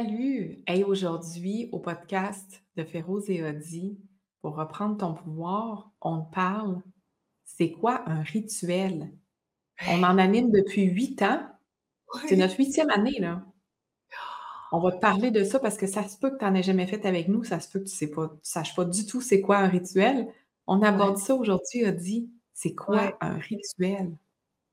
Salut! 0.00 0.62
Hey, 0.68 0.84
aujourd'hui, 0.84 1.68
au 1.72 1.80
podcast 1.80 2.62
de 2.76 2.84
Féroz 2.84 3.24
et 3.30 3.42
Audi, 3.42 3.98
pour 4.42 4.54
reprendre 4.54 4.96
ton 4.96 5.14
pouvoir, 5.14 5.90
on 6.00 6.20
parle, 6.20 6.80
c'est 7.44 7.72
quoi 7.72 8.08
un 8.08 8.22
rituel? 8.22 9.10
On 9.88 10.04
en 10.04 10.18
anime 10.18 10.52
depuis 10.52 10.84
huit 10.84 11.20
ans. 11.22 11.40
C'est 12.28 12.36
notre 12.36 12.56
huitième 12.58 12.90
année, 12.90 13.18
là. 13.18 13.42
On 14.70 14.78
va 14.78 14.92
te 14.92 15.00
parler 15.00 15.32
de 15.32 15.42
ça 15.42 15.58
parce 15.58 15.76
que 15.76 15.88
ça 15.88 16.06
se 16.06 16.16
peut 16.16 16.30
que 16.30 16.38
tu 16.38 16.44
n'en 16.44 16.54
aies 16.54 16.62
jamais 16.62 16.86
fait 16.86 17.04
avec 17.04 17.26
nous, 17.26 17.42
ça 17.42 17.58
se 17.58 17.68
peut 17.68 17.80
que 17.80 17.88
tu 17.88 18.04
ne 18.04 18.26
saches 18.44 18.76
pas 18.76 18.84
du 18.84 19.04
tout 19.04 19.20
c'est 19.20 19.40
quoi 19.40 19.58
un 19.58 19.68
rituel. 19.68 20.28
On 20.68 20.80
aborde 20.82 21.18
ça 21.18 21.34
aujourd'hui, 21.34 21.84
Audi. 21.84 22.30
C'est 22.54 22.76
quoi 22.76 23.18
un 23.20 23.38
rituel? 23.38 24.16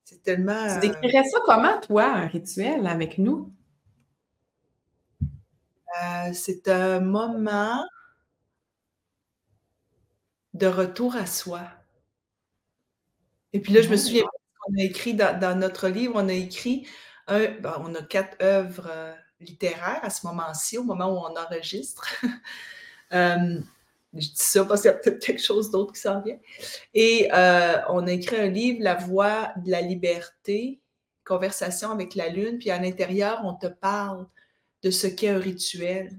C'est 0.03 0.21
tellement. 0.21 0.79
Tu 0.79 0.87
décrirais 0.87 1.23
ça 1.23 1.39
comment, 1.45 1.79
toi, 1.81 2.05
un 2.13 2.27
rituel 2.27 2.85
avec 2.85 3.17
nous? 3.17 3.54
Euh, 6.03 6.31
c'est 6.33 6.67
un 6.67 6.99
moment 6.99 7.85
de 10.53 10.67
retour 10.67 11.15
à 11.15 11.25
soi. 11.25 11.61
Et 13.53 13.61
puis 13.61 13.73
là, 13.73 13.81
je 13.81 13.89
me 13.89 13.97
souviens, 13.97 14.23
on 14.67 14.79
a 14.79 14.83
écrit 14.83 15.13
dans, 15.13 15.57
notre 15.57 15.87
livre, 15.87 16.13
on 16.15 16.27
a 16.27 16.33
écrit, 16.33 16.87
ben, 17.27 17.75
on 17.79 17.93
a 17.95 18.01
quatre 18.01 18.41
œuvres 18.41 18.87
euh, 18.89 19.13
littéraires 19.39 19.99
à 20.03 20.09
ce 20.09 20.25
moment-ci, 20.27 20.77
au 20.77 20.83
moment 20.83 21.07
où 21.07 21.17
on 21.17 21.37
enregistre. 21.39 22.07
Euh, 23.13 23.59
je 24.13 24.19
dis 24.29 24.33
ça 24.35 24.65
parce 24.65 24.81
qu'il 24.81 24.89
y 24.89 24.93
a 24.93 24.97
peut-être 24.97 25.23
quelque 25.23 25.41
chose 25.41 25.69
d'autre 25.69 25.93
qui 25.93 26.01
s'en 26.01 26.21
vient. 26.21 26.39
Et 26.95 27.29
on 27.31 28.07
a 28.07 28.11
écrit 28.11 28.37
un 28.37 28.47
livre, 28.47 28.79
La 28.81 28.95
voix 28.95 29.53
de 29.63 29.69
la 29.69 29.81
liberté, 29.81 30.81
conversation 31.23 31.91
avec 31.91 32.15
la 32.15 32.29
lune, 32.29 32.57
puis 32.57 32.71
à 32.71 32.79
l'intérieur, 32.79 33.41
on 33.43 33.53
te 33.53 33.67
parle 33.67 34.25
de 34.85 34.91
ce 34.91 35.07
qu'est 35.07 35.29
un 35.29 35.39
rituel. 35.39 36.11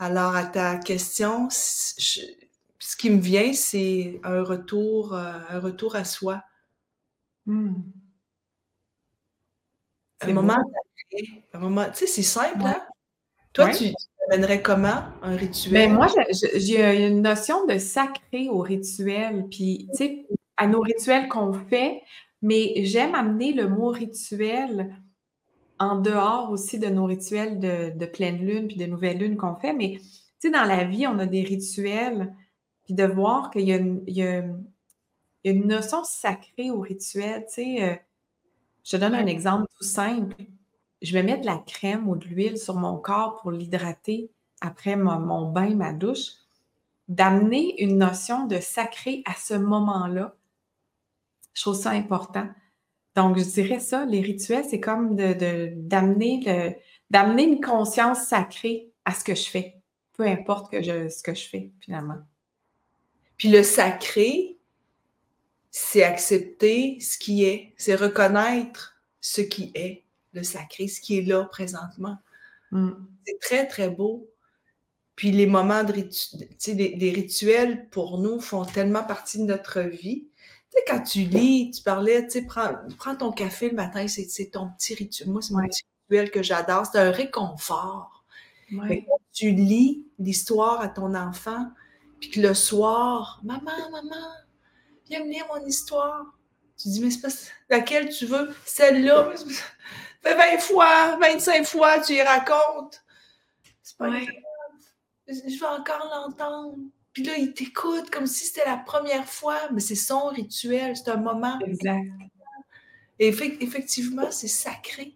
Alors, 0.00 0.34
à 0.34 0.44
ta 0.44 0.76
question, 0.76 1.48
ce 1.50 2.96
qui 2.98 3.10
me 3.10 3.20
vient, 3.20 3.52
c'est 3.52 4.20
un 4.24 4.42
retour, 4.42 5.14
euh, 5.14 5.38
un 5.48 5.60
retour 5.60 5.94
à 5.94 6.02
soi. 6.02 6.42
Hmm. 7.46 7.74
Un 10.20 10.32
moment, 10.32 10.58
un 11.52 11.58
moment, 11.60 11.84
tu 11.90 11.98
sais, 11.98 12.06
c'est 12.08 12.22
simple, 12.22 12.64
hein? 12.64 12.82
Toi, 13.52 13.70
tu, 13.70 13.92
amènerais 14.28 14.60
comment 14.60 15.04
un 15.22 15.36
rituel? 15.36 15.72
Mais 15.72 15.86
ben, 15.86 15.94
moi, 15.94 16.08
j'ai 16.56 17.06
une 17.06 17.22
notion 17.22 17.66
de 17.66 17.78
sacré 17.78 18.48
au 18.48 18.58
rituel, 18.58 19.46
puis, 19.48 19.86
tu 19.92 19.96
sais, 19.96 20.26
à 20.56 20.66
nos 20.66 20.80
rituels 20.80 21.28
qu'on 21.28 21.52
fait, 21.52 22.02
mais 22.42 22.84
j'aime 22.84 23.14
amener 23.14 23.52
le 23.52 23.68
mot 23.68 23.90
rituel 23.90 24.96
en 25.78 25.96
dehors 25.96 26.50
aussi 26.50 26.78
de 26.78 26.88
nos 26.88 27.04
rituels 27.04 27.58
de, 27.58 28.06
pleine 28.06 28.38
lune 28.38 28.68
puis 28.68 28.76
de 28.76 28.86
nouvelle 28.86 29.18
lune 29.18 29.36
qu'on 29.36 29.56
fait, 29.56 29.72
mais 29.72 29.98
tu 29.98 30.48
sais, 30.48 30.50
dans 30.50 30.64
la 30.64 30.84
vie, 30.84 31.06
on 31.06 31.18
a 31.18 31.26
des 31.26 31.42
rituels, 31.42 32.34
puis 32.84 32.94
de 32.94 33.04
voir 33.04 33.50
qu'il 33.50 33.68
y, 33.68 34.22
a 34.22 34.42
une 35.44 35.66
notion 35.66 36.04
sacrée 36.04 36.70
au 36.70 36.80
rituel, 36.80 37.44
tu 37.46 37.54
sais. 37.54 37.82
Euh, 37.82 37.96
je 38.84 38.96
te 38.96 38.96
donne 38.96 39.14
un 39.14 39.26
exemple 39.26 39.66
tout 39.78 39.84
simple. 39.84 40.36
Je 41.00 41.12
vais 41.14 41.22
mettre 41.22 41.40
de 41.40 41.46
la 41.46 41.58
crème 41.58 42.06
ou 42.08 42.16
de 42.16 42.26
l'huile 42.26 42.58
sur 42.58 42.74
mon 42.74 42.98
corps 42.98 43.40
pour 43.40 43.50
l'hydrater 43.50 44.30
après 44.60 44.96
mon, 44.96 45.18
mon 45.20 45.50
bain, 45.50 45.74
ma 45.74 45.92
douche. 45.92 46.32
D'amener 47.08 47.82
une 47.82 47.96
notion 47.96 48.46
de 48.46 48.58
sacré 48.58 49.22
à 49.26 49.34
ce 49.34 49.54
moment-là, 49.54 50.34
je 51.54 51.62
trouve 51.62 51.76
ça 51.76 51.90
important. 51.90 52.46
Donc, 53.16 53.38
je 53.38 53.44
dirais 53.44 53.80
ça, 53.80 54.04
les 54.04 54.20
rituels, 54.20 54.64
c'est 54.68 54.80
comme 54.80 55.14
d'amener 55.14 56.40
de, 56.40 56.74
d'amener 57.10 57.44
une 57.44 57.60
conscience 57.60 58.26
sacrée 58.26 58.90
à 59.04 59.14
ce 59.14 59.22
que 59.22 59.34
je 59.34 59.48
fais, 59.48 59.76
peu 60.14 60.24
importe 60.24 60.72
que 60.72 60.82
je, 60.82 61.08
ce 61.08 61.22
que 61.22 61.34
je 61.34 61.48
fais 61.48 61.70
finalement. 61.80 62.18
Puis 63.36 63.48
le 63.50 63.62
sacré, 63.62 64.58
c'est 65.70 66.02
accepter 66.02 66.98
ce 67.00 67.18
qui 67.18 67.44
est, 67.44 67.74
c'est 67.76 67.94
reconnaître 67.94 69.00
ce 69.20 69.40
qui 69.40 69.70
est, 69.74 70.04
le 70.32 70.42
sacré, 70.42 70.88
ce 70.88 71.00
qui 71.00 71.18
est 71.18 71.22
là 71.22 71.44
présentement. 71.44 72.16
Mm. 72.70 72.92
C'est 73.26 73.38
très, 73.40 73.66
très 73.66 73.90
beau. 73.90 74.28
Puis 75.16 75.30
les 75.30 75.46
moments 75.46 75.84
de 75.84 75.92
les 75.92 77.10
rituels 77.12 77.88
pour 77.90 78.18
nous 78.18 78.40
font 78.40 78.64
tellement 78.64 79.04
partie 79.04 79.38
de 79.38 79.44
notre 79.44 79.80
vie 79.80 80.26
sais, 80.74 80.84
quand 80.86 81.02
tu 81.02 81.20
lis, 81.20 81.70
tu 81.70 81.82
parlais, 81.82 82.24
tu 82.24 82.30
sais, 82.30 82.42
prends, 82.42 83.16
ton 83.16 83.32
café 83.32 83.68
le 83.68 83.76
matin, 83.76 84.06
c'est 84.08 84.50
ton 84.50 84.70
petit 84.70 84.94
rituel. 84.94 85.30
Moi, 85.30 85.42
c'est 85.42 85.54
mon 85.54 85.66
petit 85.66 85.84
rituel 86.08 86.30
que 86.30 86.42
j'adore. 86.42 86.86
C'est 86.86 86.98
un 86.98 87.10
réconfort. 87.10 88.24
Quand 88.70 89.18
tu 89.32 89.50
lis 89.52 90.06
l'histoire 90.18 90.80
à 90.80 90.88
ton 90.88 91.14
enfant, 91.14 91.70
puis 92.20 92.30
que 92.30 92.40
le 92.40 92.54
soir, 92.54 93.40
maman, 93.42 93.90
maman, 93.90 94.26
viens 95.08 95.24
me 95.24 95.30
lire 95.30 95.46
mon 95.48 95.64
histoire. 95.66 96.24
Tu 96.76 96.88
dis, 96.88 97.00
mais 97.00 97.10
c'est 97.10 97.20
pas 97.20 97.28
laquelle 97.70 98.08
tu 98.08 98.26
veux? 98.26 98.54
Celle-là. 98.64 99.32
Fait 100.22 100.34
20 100.34 100.58
fois, 100.58 101.16
25 101.18 101.66
fois, 101.66 102.00
tu 102.00 102.14
y 102.14 102.22
racontes. 102.22 103.04
C'est 103.82 103.96
pas 103.96 104.08
grave. 104.08 104.26
Je 105.28 105.58
vais 105.58 105.66
encore 105.66 106.08
l'entendre. 106.10 106.78
Puis 107.14 107.22
là, 107.22 107.36
il 107.38 107.54
t'écoute 107.54 108.10
comme 108.10 108.26
si 108.26 108.44
c'était 108.44 108.68
la 108.68 108.76
première 108.76 109.26
fois, 109.26 109.56
mais 109.72 109.80
c'est 109.80 109.94
son 109.94 110.26
rituel, 110.26 110.96
c'est 110.96 111.10
un 111.10 111.16
moment. 111.16 111.58
Exact. 111.60 112.02
Et 113.20 113.28
effectivement, 113.28 114.30
c'est 114.30 114.48
sacré. 114.48 115.14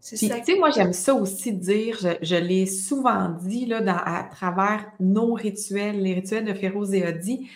C'est 0.00 0.16
Tu 0.16 0.26
sais, 0.26 0.58
moi, 0.58 0.70
j'aime 0.70 0.92
ça 0.92 1.14
aussi 1.14 1.52
dire, 1.52 1.96
je, 2.22 2.34
l'ai 2.34 2.66
souvent 2.66 3.28
dit 3.28 3.66
là, 3.66 3.80
à 4.04 4.24
travers 4.24 4.90
nos 4.98 5.32
rituels, 5.32 6.02
les 6.02 6.14
rituels 6.14 6.44
de 6.44 6.54
Féroz 6.54 6.92
et 6.92 7.06
Odi. 7.06 7.48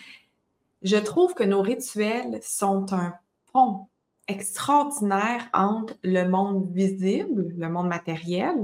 Je 0.81 0.95
trouve 0.95 1.33
que 1.33 1.43
nos 1.43 1.61
rituels 1.61 2.39
sont 2.41 2.93
un 2.93 3.15
pont 3.51 3.87
extraordinaire 4.29 5.49
entre 5.53 5.95
le 6.03 6.23
monde 6.23 6.71
visible, 6.71 7.53
le 7.57 7.69
monde 7.69 7.89
matériel 7.89 8.55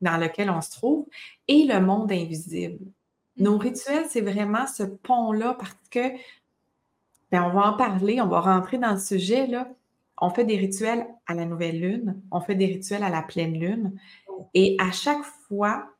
dans 0.00 0.16
lequel 0.16 0.48
on 0.48 0.62
se 0.62 0.70
trouve, 0.70 1.06
et 1.46 1.64
le 1.64 1.80
monde 1.80 2.10
invisible. 2.12 2.86
Nos 3.38 3.58
rituels, 3.58 4.06
c'est 4.08 4.22
vraiment 4.22 4.66
ce 4.66 4.82
pont-là 4.82 5.54
parce 5.58 5.76
que, 5.90 6.16
ben, 7.30 7.42
on 7.42 7.52
va 7.52 7.72
en 7.72 7.76
parler, 7.76 8.20
on 8.20 8.28
va 8.28 8.40
rentrer 8.40 8.78
dans 8.78 8.92
le 8.92 9.00
sujet, 9.00 9.46
là. 9.46 9.68
On 10.18 10.30
fait 10.30 10.44
des 10.44 10.56
rituels 10.56 11.06
à 11.26 11.34
la 11.34 11.44
nouvelle 11.44 11.78
lune, 11.78 12.22
on 12.30 12.40
fait 12.40 12.54
des 12.54 12.66
rituels 12.66 13.02
à 13.02 13.10
la 13.10 13.20
pleine 13.20 13.58
lune. 13.58 13.98
Et 14.54 14.76
à 14.78 14.90
chaque 14.90 15.22
fois, 15.22 15.90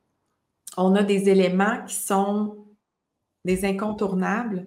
on 0.79 0.95
a 0.95 1.03
des 1.03 1.29
éléments 1.29 1.85
qui 1.87 1.95
sont 1.95 2.65
des 3.45 3.67
incontournables 3.67 4.67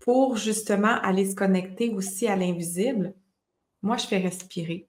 pour 0.00 0.38
justement 0.38 0.98
aller 1.02 1.28
se 1.30 1.34
connecter 1.34 1.90
aussi 1.90 2.26
à 2.26 2.36
l'invisible. 2.36 3.14
Moi, 3.82 3.98
je 3.98 4.06
fais 4.06 4.18
respirer. 4.18 4.88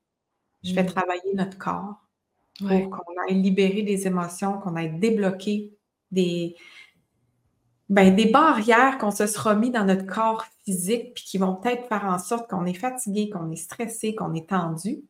Je 0.63 0.73
fais 0.73 0.83
mmh. 0.83 0.87
travailler 0.87 1.33
notre 1.33 1.57
corps 1.57 1.95
pour 2.59 2.89
qu'on 2.89 3.13
aille 3.27 3.41
libérer 3.41 3.83
des 3.83 4.07
émotions, 4.07 4.59
qu'on 4.59 4.77
aille 4.77 4.97
débloquer 4.97 5.73
des, 6.11 6.55
ben, 7.89 8.15
des 8.15 8.25
barrières 8.25 8.97
qu'on 8.97 9.11
se 9.11 9.27
sera 9.27 9.55
mis 9.55 9.69
dans 9.69 9.85
notre 9.85 10.05
corps 10.05 10.45
physique, 10.63 11.13
puis 11.13 11.23
qui 11.23 11.37
vont 11.37 11.55
peut-être 11.55 11.87
faire 11.87 12.05
en 12.05 12.17
sorte 12.17 12.49
qu'on 12.49 12.65
est 12.65 12.73
fatigué, 12.73 13.29
qu'on 13.29 13.51
est 13.51 13.55
stressé, 13.57 14.15
qu'on 14.15 14.33
est 14.33 14.49
tendu. 14.49 15.03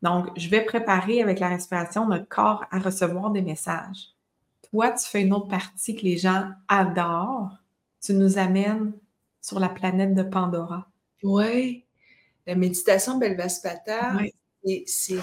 Donc, 0.00 0.28
je 0.36 0.48
vais 0.48 0.64
préparer 0.64 1.22
avec 1.22 1.38
la 1.38 1.48
respiration 1.48 2.08
notre 2.08 2.28
corps 2.28 2.64
à 2.70 2.78
recevoir 2.78 3.30
des 3.30 3.42
messages. 3.42 4.14
Toi, 4.70 4.90
tu 4.90 5.06
fais 5.06 5.22
une 5.22 5.32
autre 5.34 5.48
partie 5.48 5.94
que 5.94 6.02
les 6.02 6.16
gens 6.16 6.50
adorent. 6.68 7.58
Tu 8.00 8.14
nous 8.14 8.38
amènes 8.38 8.92
sur 9.40 9.60
la 9.60 9.68
planète 9.68 10.14
de 10.14 10.22
Pandora. 10.22 10.88
Oui. 11.22 11.84
La 12.46 12.54
méditation 12.54 13.18
Belvaspata, 13.18 14.14
c'est 14.86 15.18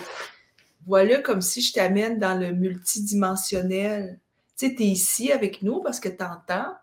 voilà 0.85 1.19
comme 1.21 1.41
si 1.41 1.61
je 1.61 1.73
t'amène 1.73 2.19
dans 2.19 2.39
le 2.39 2.53
multidimensionnel. 2.53 4.19
Tu 4.57 4.67
sais, 4.67 4.75
tu 4.75 4.83
es 4.83 4.87
ici 4.87 5.31
avec 5.31 5.61
nous 5.61 5.81
parce 5.81 5.99
que 5.99 6.07
tu 6.07 6.23
entends, 6.23 6.73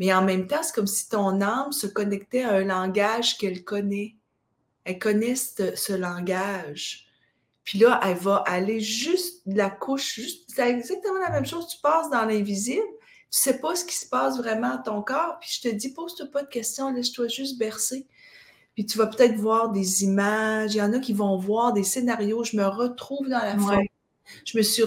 mais 0.00 0.14
en 0.14 0.24
même 0.24 0.46
temps, 0.46 0.62
c'est 0.62 0.74
comme 0.74 0.86
si 0.86 1.10
ton 1.10 1.42
âme 1.42 1.72
se 1.72 1.86
connectait 1.86 2.42
à 2.42 2.54
un 2.54 2.64
langage 2.64 3.36
qu'elle 3.36 3.64
connaît. 3.64 4.16
Elle 4.84 4.98
connaît 4.98 5.34
ce, 5.36 5.92
langage. 5.92 7.06
Puis 7.64 7.78
là, 7.78 8.00
elle 8.02 8.16
va 8.16 8.36
aller 8.46 8.80
juste 8.80 9.46
de 9.46 9.58
la 9.58 9.68
couche, 9.68 10.14
juste, 10.14 10.48
c'est 10.48 10.70
exactement 10.70 11.18
la 11.20 11.28
même 11.28 11.44
chose. 11.44 11.68
Tu 11.68 11.76
passes 11.82 12.08
dans 12.08 12.24
l'invisible, 12.24 12.86
tu 13.30 13.38
sais 13.38 13.58
pas 13.60 13.76
ce 13.76 13.84
qui 13.84 13.94
se 13.94 14.08
passe 14.08 14.38
vraiment 14.38 14.76
dans 14.76 14.82
ton 14.82 15.02
corps, 15.02 15.36
puis 15.38 15.50
je 15.52 15.68
te 15.68 15.74
dis, 15.74 15.92
pose-toi 15.92 16.28
pas 16.32 16.44
de 16.44 16.48
questions, 16.48 16.90
laisse-toi 16.90 17.28
juste 17.28 17.58
bercer. 17.58 18.06
Puis 18.72 18.86
tu 18.86 18.96
vas 18.96 19.06
peut-être 19.06 19.34
voir 19.34 19.70
des 19.70 20.02
images, 20.02 20.74
il 20.74 20.78
y 20.78 20.82
en 20.82 20.94
a 20.94 20.98
qui 20.98 21.12
vont 21.12 21.36
voir 21.36 21.74
des 21.74 21.84
scénarios. 21.84 22.42
Je 22.42 22.56
me 22.56 22.64
retrouve 22.64 23.28
dans 23.28 23.38
la 23.38 23.58
forêt. 23.58 23.90
Je 24.46 24.56
me 24.56 24.62
suis 24.62 24.84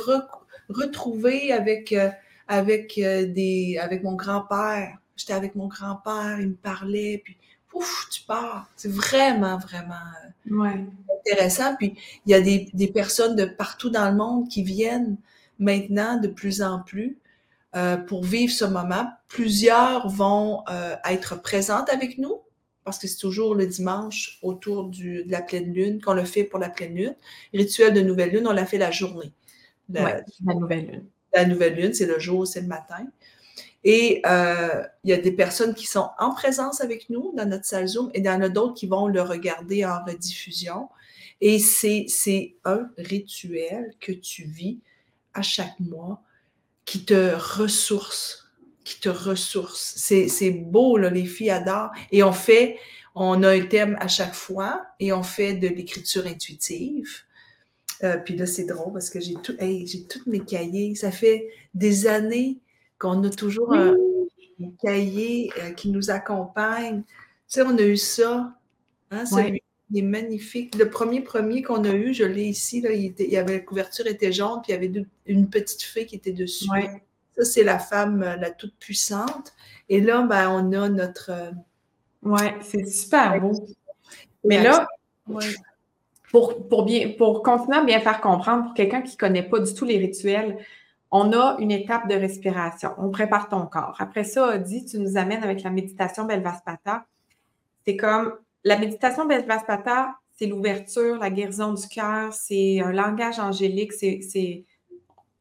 retrouvée 0.70 1.52
avec, 1.52 1.92
euh, 1.92 2.10
avec, 2.48 2.98
euh, 2.98 3.28
des, 3.28 3.78
avec 3.80 4.02
mon 4.02 4.16
grand-père 4.16 4.98
J'étais 5.16 5.34
avec 5.34 5.56
mon 5.56 5.68
grand-père, 5.68 6.40
il 6.40 6.50
me 6.50 6.56
parlait, 6.56 7.22
puis 7.24 7.38
ouf, 7.74 8.08
tu 8.12 8.22
pars. 8.24 8.68
C'est 8.76 8.92
vraiment, 8.92 9.58
vraiment 9.58 9.96
euh, 10.52 10.76
intéressant. 11.20 11.76
Puis 11.76 11.96
il 12.26 12.32
y 12.32 12.34
a 12.34 12.42
des, 12.42 12.92
personnes 12.94 13.36
de 13.36 13.46
partout 13.46 13.90
dans 13.90 14.10
le 14.10 14.16
monde 14.16 14.48
qui 14.50 14.64
viennent 14.64 15.18
maintenant 15.60 16.20
de 16.20 16.28
plus 16.28 16.62
en 16.62 16.82
plus 16.82 17.18
euh, 17.76 17.98
pour 17.98 18.24
vivre 18.24 18.52
ce 18.52 18.66
moment. 18.66 19.08
Plusieurs 19.28 20.10
vont 20.10 20.64
euh, 20.70 20.96
être 21.06 21.42
présentes 21.42 21.90
avec 21.90 22.18
nous 22.18 22.42
parce 22.84 23.00
que 23.00 23.08
c'est 23.08 23.18
toujours 23.18 23.56
le 23.56 23.66
dimanche 23.66 24.40
autour 24.42 24.90
du, 24.90 25.24
de 25.24 25.32
la 25.32 25.42
pleine 25.42 25.74
lune 25.74 26.02
qu'on 26.02 26.14
le 26.14 26.26
fait 26.26 26.44
pour 26.44 26.60
la 26.60 26.70
pleine 26.70 26.96
lune. 26.96 27.16
Rituel 27.54 27.94
de 27.94 28.02
nouvelle 28.02 28.32
lune, 28.32 28.46
on 28.46 28.52
l'a 28.52 28.66
fait 28.66 28.78
la 28.78 28.92
journée. 28.92 29.32
La, 29.90 30.22
la 30.46 30.54
nouvelle 30.56 30.88
lune. 30.88 31.06
La 31.34 31.46
nouvelle 31.46 31.76
lune, 31.76 31.94
c'est 31.94 32.06
le 32.06 32.20
jour, 32.20 32.46
c'est 32.46 32.62
le 32.62 32.68
matin. 32.68 33.08
Et 33.84 34.22
euh, 34.26 34.84
il 35.04 35.10
y 35.10 35.14
a 35.14 35.18
des 35.18 35.32
personnes 35.32 35.74
qui 35.74 35.88
sont 35.88 36.10
en 36.18 36.34
présence 36.34 36.82
avec 36.82 37.10
nous 37.10 37.34
dans 37.36 37.46
notre 37.46 37.66
salle 37.66 37.88
Zoom 37.88 38.10
et 38.14 38.20
il 38.20 38.26
y 38.26 38.30
en 38.30 38.42
a 38.42 38.50
d'autres 38.50 38.76
qui 38.76 38.88
vont 38.88 39.08
le 39.08 39.22
regarder 39.22 39.86
en 39.86 40.04
rediffusion. 40.06 40.90
Et 41.42 41.60
c'est 41.60 42.56
un 42.64 42.90
rituel 42.98 43.94
que 44.00 44.14
tu 44.14 44.46
vis 44.46 44.80
à 45.34 45.42
chaque 45.42 45.78
mois 45.80 46.22
qui 46.86 47.04
te 47.04 47.36
ressource, 47.36 48.50
qui 48.86 49.00
te 49.02 49.10
ressource. 49.10 49.96
C'est 49.98 50.52
beau, 50.52 50.98
là, 50.98 51.10
les 51.10 51.26
filles 51.26 51.50
adorent. 51.50 51.92
Et 52.12 52.24
on 52.24 52.32
fait, 52.32 52.78
on 53.16 53.44
a 53.44 53.50
un 53.50 53.66
thème 53.66 53.98
à 54.00 54.08
chaque 54.08 54.34
fois 54.36 54.86
et 55.02 55.12
on 55.12 55.24
fait 55.24 55.54
de 55.56 55.68
l'écriture 55.68 56.26
intuitive. 56.26 57.10
Euh, 58.04 58.18
puis 58.18 58.36
là, 58.38 58.46
c'est 58.46 58.66
drôle 58.66 58.94
parce 58.94 59.10
que 59.10 59.20
j'ai 59.20 59.36
tout, 59.36 59.56
j'ai 59.60 60.08
tous 60.08 60.24
mes 60.30 60.40
cahiers. 60.40 60.96
Ça 60.96 61.12
fait 61.12 61.50
des 61.74 62.08
années 62.08 62.60
qu'on 63.04 63.22
a 63.24 63.30
toujours 63.30 63.74
un, 63.74 63.96
cahier 64.82 65.52
euh, 65.60 65.72
qui 65.72 65.90
nous 65.90 66.10
accompagne. 66.10 67.04
Tu 67.04 67.10
sais, 67.48 67.62
on 67.64 67.78
a 67.78 67.82
eu 67.82 67.98
ça. 67.98 68.54
Hein, 69.12 69.26
il 69.92 70.00
est 70.00 70.02
magnifique. 70.02 70.76
Le 70.76 70.90
premier 70.90 71.22
premier 71.22 71.62
qu'on 71.62 71.84
a 71.84 71.94
eu, 71.94 72.14
je 72.14 72.24
l'ai 72.24 72.46
ici, 72.46 72.80
là, 72.80 72.92
il, 72.92 73.08
était, 73.08 73.28
il 73.28 73.38
avait, 73.38 73.56
la 73.56 73.60
couverture 73.60 74.08
était 74.08 74.32
jaune, 74.32 74.62
puis 74.64 74.72
il 74.72 74.76
y 74.76 74.78
avait 74.78 75.06
une 75.26 75.50
petite 75.50 75.84
fée 75.84 76.06
qui 76.06 76.16
était 76.16 76.32
dessus. 76.32 76.70
Ça, 77.36 77.44
c'est 77.44 77.64
la 77.64 77.78
femme, 77.78 78.24
euh, 78.24 78.38
la 78.38 78.52
toute 78.52 78.76
puissante. 78.80 79.54
Et 79.90 80.00
là, 80.00 80.22
ben, 80.22 80.50
on 80.50 80.72
a 80.72 80.88
notre. 80.88 81.30
Euh, 81.32 81.52
oui, 82.22 82.42
c'est 82.62 82.86
super 82.86 83.42
beau. 83.42 83.68
Mais 84.46 84.64
là, 84.64 84.88
pour, 86.32 86.68
pour, 86.68 86.86
bien, 86.86 87.12
pour 87.18 87.44
continuer 87.44 87.78
à 87.78 87.84
bien 87.84 88.00
faire 88.00 88.22
comprendre, 88.22 88.66
pour 88.66 88.74
quelqu'un 88.74 89.02
qui 89.02 89.16
ne 89.16 89.18
connaît 89.18 89.44
pas 89.44 89.60
du 89.60 89.74
tout 89.74 89.84
les 89.84 89.98
rituels, 89.98 90.58
on 91.16 91.32
a 91.32 91.58
une 91.60 91.70
étape 91.70 92.10
de 92.10 92.16
respiration. 92.16 92.90
On 92.98 93.12
prépare 93.12 93.48
ton 93.48 93.68
corps. 93.68 93.96
Après 94.00 94.24
ça, 94.24 94.58
dit, 94.58 94.84
tu 94.84 94.98
nous 94.98 95.16
amènes 95.16 95.44
avec 95.44 95.62
la 95.62 95.70
méditation 95.70 96.26
Belvaspata. 96.26 97.06
C'est 97.86 97.96
comme 97.96 98.34
la 98.64 98.80
méditation 98.80 99.28
Belvaspata, 99.28 100.16
c'est 100.36 100.48
l'ouverture, 100.48 101.20
la 101.20 101.30
guérison 101.30 101.74
du 101.74 101.88
cœur, 101.88 102.34
c'est 102.34 102.82
un 102.82 102.92
langage 102.92 103.40
angélique, 103.40 103.94
c'est. 103.94 104.22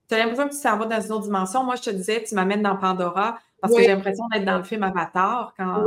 Tu 0.09 0.15
as 0.15 0.19
l'impression 0.19 0.49
que 0.49 0.55
tu 0.55 0.61
t'en 0.61 0.77
vas 0.77 0.85
dans 0.85 1.01
une 1.01 1.13
autre 1.13 1.25
dimension. 1.25 1.65
Moi, 1.65 1.77
je 1.77 1.83
te 1.85 1.91
disais, 1.91 2.23
tu 2.23 2.35
m'amènes 2.35 2.63
dans 2.63 2.77
Pandora 2.77 3.39
parce 3.63 3.75
que 3.75 3.81
j'ai 3.81 3.89
l'impression 3.89 4.25
d'être 4.31 4.45
dans 4.45 4.59
le 4.59 4.65
film 4.65 4.83
Avatar 4.83 5.55
quand 5.57 5.87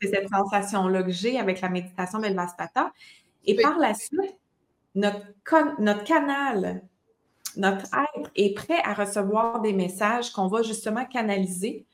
c'est 0.00 0.08
cette 0.08 0.28
sensation-là 0.30 1.02
que 1.02 1.10
j'ai 1.10 1.38
avec 1.38 1.60
la 1.60 1.68
méditation 1.68 2.18
Belvaspata. 2.18 2.92
Et 3.44 3.56
par 3.56 3.78
la 3.78 3.92
suite, 3.92 4.38
notre, 4.94 5.20
notre 5.78 6.04
canal 6.04 6.82
notre 7.56 7.86
être 7.86 8.30
est 8.36 8.54
prêt 8.54 8.80
à 8.84 8.94
recevoir 8.94 9.60
des 9.60 9.72
messages 9.72 10.30
qu'on 10.30 10.46
va 10.46 10.62
justement 10.62 11.04
canaliser. 11.04 11.86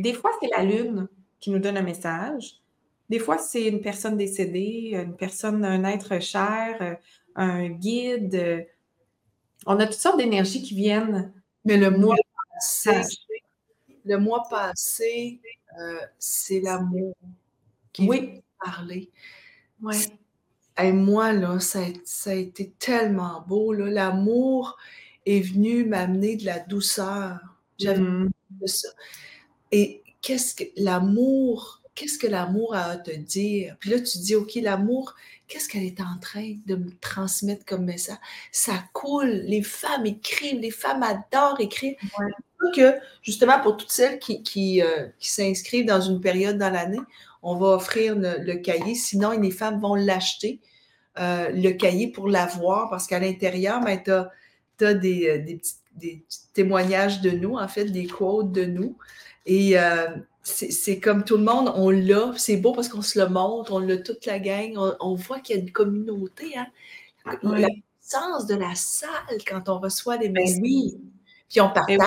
Des 0.00 0.12
fois, 0.12 0.30
c'est 0.40 0.50
la 0.56 0.62
lune 0.62 1.08
qui 1.40 1.50
nous 1.50 1.58
donne 1.58 1.76
un 1.76 1.82
message. 1.82 2.60
Des 3.08 3.18
fois, 3.18 3.38
c'est 3.38 3.66
une 3.66 3.80
personne 3.80 4.16
décédée, 4.16 4.92
une 4.94 5.16
personne, 5.16 5.64
un 5.64 5.84
être 5.84 6.20
cher, 6.20 6.98
un 7.34 7.68
guide. 7.68 8.66
On 9.66 9.78
a 9.80 9.86
toutes 9.86 9.94
sortes 9.94 10.18
d'énergies 10.18 10.62
qui 10.62 10.74
viennent. 10.74 11.32
Mais 11.64 11.76
le 11.76 11.90
mois 11.90 12.16
passé, 12.54 13.02
le 14.04 14.18
mois 14.18 14.44
passé, 14.50 15.40
euh, 15.78 16.00
c'est 16.18 16.60
l'amour 16.60 17.14
qui 17.92 18.08
oui. 18.08 18.42
Oui. 19.80 19.96
Et 20.80 20.92
moi, 20.92 21.32
là, 21.32 21.58
ça 21.60 21.80
a, 21.80 22.34
été 22.34 22.72
tellement 22.78 23.44
beau. 23.46 23.72
L'amour 23.72 24.76
est 25.26 25.40
venu 25.40 25.84
m'amener 25.84 26.36
de 26.36 26.46
la 26.46 26.58
douceur. 26.60 27.38
J'avais 27.78 28.00
mmh. 28.00 28.30
ça. 28.66 28.88
Et 29.70 30.02
qu'est-ce 30.22 30.54
que 30.54 30.64
l'amour, 30.76 31.82
qu'est-ce 31.94 32.18
que 32.18 32.26
l'amour 32.26 32.74
a 32.74 32.84
à 32.84 32.96
te 32.96 33.10
dire? 33.10 33.76
Puis 33.80 33.90
là, 33.90 34.00
tu 34.00 34.18
dis, 34.18 34.34
OK, 34.34 34.54
l'amour, 34.56 35.14
qu'est-ce 35.46 35.68
qu'elle 35.68 35.84
est 35.84 36.00
en 36.00 36.18
train 36.20 36.56
de 36.66 36.76
me 36.76 36.90
transmettre 37.00 37.64
comme 37.66 37.84
message? 37.84 38.16
Ça 38.50 38.84
coule. 38.92 39.42
Les 39.44 39.62
femmes 39.62 40.06
écrivent, 40.06 40.60
les 40.60 40.70
femmes 40.70 41.02
adorent 41.02 41.60
écrire. 41.60 41.96
Que, 42.74 42.94
justement, 43.22 43.60
pour 43.60 43.76
toutes 43.76 43.90
celles 43.90 44.18
qui, 44.18 44.42
qui, 44.42 44.82
euh, 44.82 45.06
qui 45.18 45.30
s'inscrivent 45.30 45.86
dans 45.86 46.00
une 46.00 46.20
période 46.20 46.58
dans 46.58 46.70
l'année, 46.70 47.00
on 47.42 47.56
va 47.56 47.68
offrir 47.68 48.14
le, 48.16 48.54
cahier. 48.56 48.94
Sinon, 48.94 49.32
les 49.32 49.50
femmes 49.50 49.80
vont 49.80 49.94
l'acheter, 49.94 50.60
euh, 51.18 51.50
le 51.50 51.70
cahier, 51.72 52.08
pour 52.08 52.28
l'avoir, 52.28 52.88
parce 52.88 53.06
qu'à 53.06 53.18
l'intérieur, 53.18 53.80
ben, 53.80 54.00
tu 54.02 54.10
as, 54.10 54.30
euh, 54.82 54.94
des, 54.94 55.60
petits, 55.98 56.24
témoignages 56.54 57.20
de 57.20 57.30
nous, 57.30 57.56
en 57.56 57.68
fait, 57.68 57.86
des 57.86 58.06
quotes 58.06 58.52
de 58.52 58.64
nous. 58.64 58.96
Et 59.44 59.78
euh, 59.78 60.06
c'est 60.42 61.00
comme 61.00 61.24
tout 61.24 61.36
le 61.36 61.44
monde, 61.44 61.72
on 61.74 61.90
l'a. 61.90 62.32
C'est 62.36 62.56
beau 62.56 62.72
parce 62.72 62.88
qu'on 62.88 63.02
se 63.02 63.18
le 63.18 63.28
montre, 63.28 63.72
on 63.72 63.80
l'a 63.80 63.96
toute 63.98 64.24
la 64.26 64.38
gang. 64.38 64.78
On, 65.00 65.14
voit 65.14 65.40
qu'il 65.40 65.56
y 65.56 65.58
a 65.58 65.62
une 65.62 65.72
communauté. 65.72 66.56
Hein? 66.56 66.66
La 67.24 67.68
puissance 68.00 68.46
de 68.46 68.54
la 68.54 68.74
salle 68.74 69.10
quand 69.46 69.68
on 69.68 69.78
reçoit 69.78 70.16
les 70.16 70.28
ben 70.28 70.42
messages. 70.42 70.60
oui. 70.62 70.96
Puis 71.48 71.60
on 71.60 71.66
ben 71.66 71.74
partage. 71.86 71.98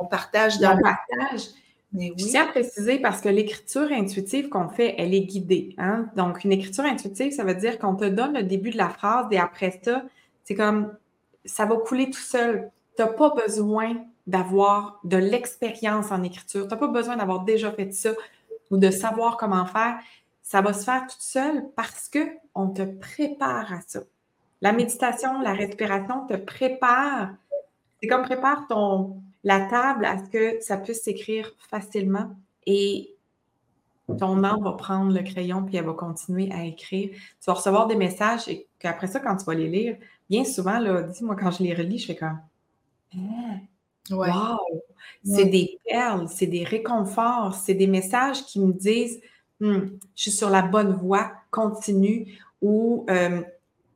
On 0.00 0.06
partage 0.06 0.58
dans 0.58 0.74
le 0.74 0.82
partage. 0.82 1.48
Mais 1.92 2.10
oui. 2.10 2.14
Je 2.18 2.26
tiens 2.26 2.44
à 2.44 2.48
préciser 2.48 2.98
parce 2.98 3.20
que 3.20 3.28
l'écriture 3.28 3.90
intuitive 3.92 4.48
qu'on 4.48 4.68
fait, 4.68 4.94
elle 4.98 5.14
est 5.14 5.22
guidée. 5.22 5.74
Hein? 5.78 6.06
Donc, 6.16 6.44
une 6.44 6.52
écriture 6.52 6.84
intuitive, 6.84 7.32
ça 7.32 7.44
veut 7.44 7.54
dire 7.54 7.78
qu'on 7.78 7.94
te 7.96 8.04
donne 8.04 8.34
le 8.34 8.42
début 8.42 8.70
de 8.70 8.78
la 8.78 8.88
phrase 8.88 9.26
et 9.30 9.38
après 9.38 9.80
ça, 9.82 10.02
c'est 10.44 10.54
comme 10.54 10.92
ça 11.44 11.66
va 11.66 11.76
couler 11.76 12.10
tout 12.10 12.20
seul. 12.20 12.70
Tu 12.96 13.02
n'as 13.02 13.08
pas 13.08 13.30
besoin 13.30 13.96
d'avoir 14.26 15.00
de 15.04 15.16
l'expérience 15.16 16.12
en 16.12 16.22
écriture. 16.22 16.68
Tu 16.68 16.74
n'as 16.74 16.76
pas 16.76 16.88
besoin 16.88 17.16
d'avoir 17.16 17.44
déjà 17.44 17.72
fait 17.72 17.92
ça 17.92 18.10
ou 18.70 18.76
de 18.76 18.90
savoir 18.90 19.36
comment 19.36 19.66
faire. 19.66 19.98
Ça 20.42 20.60
va 20.60 20.72
se 20.72 20.84
faire 20.84 21.06
tout 21.06 21.16
seul 21.18 21.64
parce 21.76 22.08
qu'on 22.08 22.68
te 22.68 22.82
prépare 22.82 23.72
à 23.72 23.80
ça. 23.86 24.00
La 24.60 24.72
méditation, 24.72 25.40
la 25.40 25.54
respiration 25.54 26.26
te 26.26 26.34
prépare. 26.34 27.30
C'est 28.00 28.08
comme 28.08 28.22
prépare 28.22 28.66
ton, 28.68 29.22
la 29.44 29.60
table 29.60 30.04
à 30.04 30.18
ce 30.18 30.30
que 30.30 30.60
ça 30.60 30.76
puisse 30.76 31.02
s'écrire 31.02 31.52
facilement 31.70 32.30
et 32.66 33.14
ton 34.18 34.42
âme 34.44 34.62
va 34.62 34.72
prendre 34.72 35.12
le 35.12 35.22
crayon 35.22 35.64
puis 35.64 35.76
elle 35.76 35.86
va 35.86 35.92
continuer 35.92 36.50
à 36.52 36.64
écrire. 36.64 37.10
Tu 37.10 37.46
vas 37.46 37.54
recevoir 37.54 37.86
des 37.86 37.96
messages 37.96 38.48
et 38.48 38.66
qu'après 38.78 39.06
ça, 39.06 39.20
quand 39.20 39.36
tu 39.36 39.44
vas 39.44 39.54
les 39.54 39.68
lire, 39.68 39.96
bien 40.28 40.44
souvent, 40.44 40.78
là, 40.78 41.02
dis-moi, 41.02 41.36
quand 41.36 41.50
je 41.52 41.62
les 41.62 41.74
relis, 41.74 41.98
je 41.98 42.06
fais 42.06 42.16
comme 42.16 42.38
ah, 43.14 43.56
Wow! 44.10 44.58
C'est 45.24 45.44
des 45.44 45.78
perles, 45.88 46.28
c'est 46.28 46.46
des 46.46 46.64
réconforts, 46.64 47.54
c'est 47.54 47.74
des 47.74 47.86
messages 47.86 48.44
qui 48.46 48.60
me 48.60 48.72
disent 48.72 49.20
«Hum, 49.60 49.98
je 50.16 50.22
suis 50.22 50.30
sur 50.30 50.50
la 50.50 50.62
bonne 50.62 50.94
voie, 50.94 51.32
continue. 51.50 52.38
Ou 52.62 53.06
euh, 53.10 53.42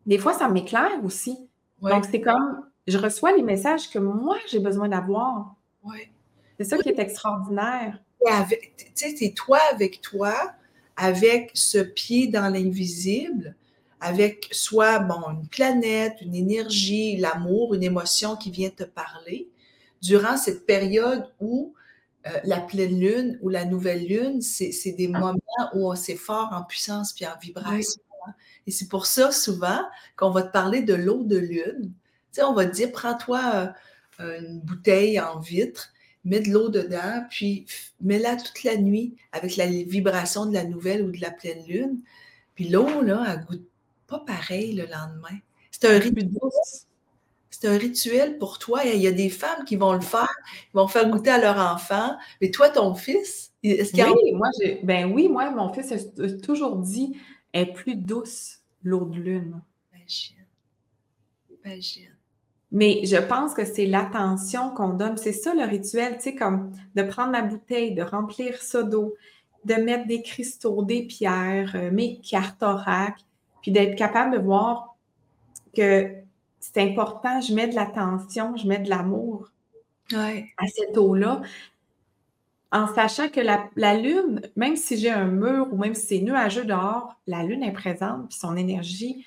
des 0.06 0.18
fois, 0.18 0.34
ça 0.34 0.48
m'éclaire 0.48 1.02
aussi. 1.02 1.38
Donc, 1.80 2.04
c'est 2.04 2.20
comme 2.20 2.64
je 2.86 2.98
reçois 2.98 3.32
les 3.36 3.42
messages 3.42 3.90
que 3.90 3.98
moi, 3.98 4.36
j'ai 4.48 4.58
besoin 4.58 4.88
d'avoir. 4.88 5.56
Ouais. 5.82 6.10
C'est 6.58 6.64
ça 6.64 6.78
qui 6.78 6.88
est 6.88 6.98
extraordinaire. 6.98 7.98
Tu 8.20 8.86
sais, 8.94 9.14
c'est 9.16 9.32
toi 9.34 9.58
avec 9.72 10.00
toi, 10.00 10.34
avec 10.96 11.50
ce 11.54 11.78
pied 11.78 12.28
dans 12.28 12.48
l'invisible, 12.52 13.54
avec 14.00 14.48
soit 14.52 14.98
bon, 14.98 15.20
une 15.30 15.48
planète, 15.48 16.18
une 16.20 16.34
énergie, 16.34 17.16
l'amour, 17.16 17.74
une 17.74 17.82
émotion 17.82 18.36
qui 18.36 18.50
vient 18.50 18.70
te 18.70 18.84
parler, 18.84 19.48
durant 20.02 20.36
cette 20.36 20.66
période 20.66 21.30
où 21.40 21.74
euh, 22.26 22.30
la 22.44 22.60
pleine 22.60 22.98
lune 22.98 23.38
ou 23.42 23.48
la 23.48 23.64
nouvelle 23.64 24.06
lune, 24.06 24.40
c'est 24.40 24.92
des 24.92 25.10
ah. 25.14 25.18
moments 25.18 25.70
où 25.74 25.94
c'est 25.94 26.16
fort 26.16 26.50
en 26.52 26.62
puissance 26.62 27.12
puis 27.12 27.26
en 27.26 27.36
vibration. 27.40 28.00
Hein. 28.26 28.32
Et 28.66 28.70
c'est 28.70 28.88
pour 28.88 29.06
ça, 29.06 29.30
souvent, 29.32 29.80
qu'on 30.16 30.30
va 30.30 30.42
te 30.42 30.52
parler 30.52 30.82
de 30.82 30.94
l'eau 30.94 31.24
de 31.24 31.36
lune. 31.36 31.92
Sais, 32.34 32.42
on 32.42 32.52
va 32.52 32.66
te 32.66 32.74
dire, 32.74 32.90
prends-toi 32.90 33.72
euh, 34.18 34.40
une 34.40 34.60
bouteille 34.60 35.20
en 35.20 35.38
vitre, 35.38 35.92
mets 36.24 36.40
de 36.40 36.50
l'eau 36.50 36.68
dedans, 36.68 37.24
puis 37.30 37.64
mets-la 38.00 38.34
toute 38.34 38.64
la 38.64 38.76
nuit 38.76 39.14
avec 39.30 39.56
la 39.56 39.66
vibration 39.66 40.44
de 40.44 40.52
la 40.52 40.64
nouvelle 40.64 41.02
ou 41.02 41.12
de 41.12 41.20
la 41.20 41.30
pleine 41.30 41.64
lune. 41.64 42.00
Puis 42.56 42.68
l'eau, 42.68 43.02
là, 43.02 43.24
elle 43.28 43.44
goûte 43.44 43.68
pas 44.08 44.18
pareil 44.18 44.72
le 44.74 44.86
lendemain. 44.86 45.38
C'est 45.70 45.84
un 45.84 45.96
rituel. 45.96 46.26
C'est 47.50 47.68
un 47.68 47.78
rituel 47.78 48.36
pour 48.38 48.58
toi. 48.58 48.84
Il 48.84 49.00
y 49.00 49.06
a 49.06 49.12
des 49.12 49.30
femmes 49.30 49.64
qui 49.64 49.76
vont 49.76 49.92
le 49.92 50.00
faire, 50.00 50.34
qui 50.52 50.74
vont 50.74 50.88
faire 50.88 51.08
goûter 51.08 51.30
à 51.30 51.38
leur 51.38 51.56
enfant. 51.56 52.16
Mais 52.40 52.50
toi, 52.50 52.68
ton 52.68 52.96
fils, 52.96 53.52
est-ce 53.62 53.92
qu'il 53.92 54.04
oui, 54.04 54.32
moi, 54.32 54.48
ben 54.82 55.12
oui, 55.12 55.28
moi, 55.28 55.50
mon 55.52 55.72
fils 55.72 55.92
a 55.92 56.30
toujours 56.42 56.78
dit 56.78 57.16
est 57.52 57.72
plus 57.72 57.94
douce 57.94 58.58
l'eau 58.82 59.04
de 59.04 59.20
lune. 59.20 59.62
Imagine. 59.94 60.46
Imagine. 61.64 62.13
Mais 62.74 63.02
je 63.04 63.16
pense 63.16 63.54
que 63.54 63.64
c'est 63.64 63.86
l'attention 63.86 64.70
qu'on 64.70 64.90
donne. 64.90 65.16
C'est 65.16 65.32
ça 65.32 65.54
le 65.54 65.62
rituel, 65.62 66.16
tu 66.16 66.24
sais, 66.24 66.34
comme 66.34 66.72
de 66.96 67.04
prendre 67.04 67.30
ma 67.30 67.40
bouteille, 67.40 67.94
de 67.94 68.02
remplir 68.02 68.60
ça 68.60 68.82
d'eau, 68.82 69.14
de 69.64 69.74
mettre 69.74 70.08
des 70.08 70.22
cristaux, 70.22 70.82
des 70.82 71.04
pierres, 71.04 71.72
euh, 71.76 71.92
mes 71.92 72.20
cartes 72.20 72.64
orac, 72.64 73.14
puis 73.62 73.70
d'être 73.70 73.96
capable 73.96 74.36
de 74.36 74.42
voir 74.42 74.96
que 75.74 76.14
c'est 76.58 76.78
important, 76.78 77.40
je 77.40 77.54
mets 77.54 77.68
de 77.68 77.76
l'attention, 77.76 78.56
je 78.56 78.66
mets 78.66 78.80
de 78.80 78.90
l'amour 78.90 79.52
à 80.12 80.66
cette 80.66 80.98
eau-là, 80.98 81.42
en 82.72 82.92
sachant 82.92 83.28
que 83.28 83.40
la, 83.40 83.68
la 83.76 83.94
Lune, 83.94 84.42
même 84.56 84.76
si 84.76 84.98
j'ai 84.98 85.10
un 85.10 85.26
mur 85.26 85.68
ou 85.72 85.76
même 85.76 85.94
si 85.94 86.06
c'est 86.06 86.20
nuageux 86.20 86.64
dehors, 86.64 87.14
la 87.28 87.44
Lune 87.44 87.62
est 87.62 87.72
présente, 87.72 88.28
puis 88.28 88.36
son 88.36 88.56
énergie, 88.56 89.24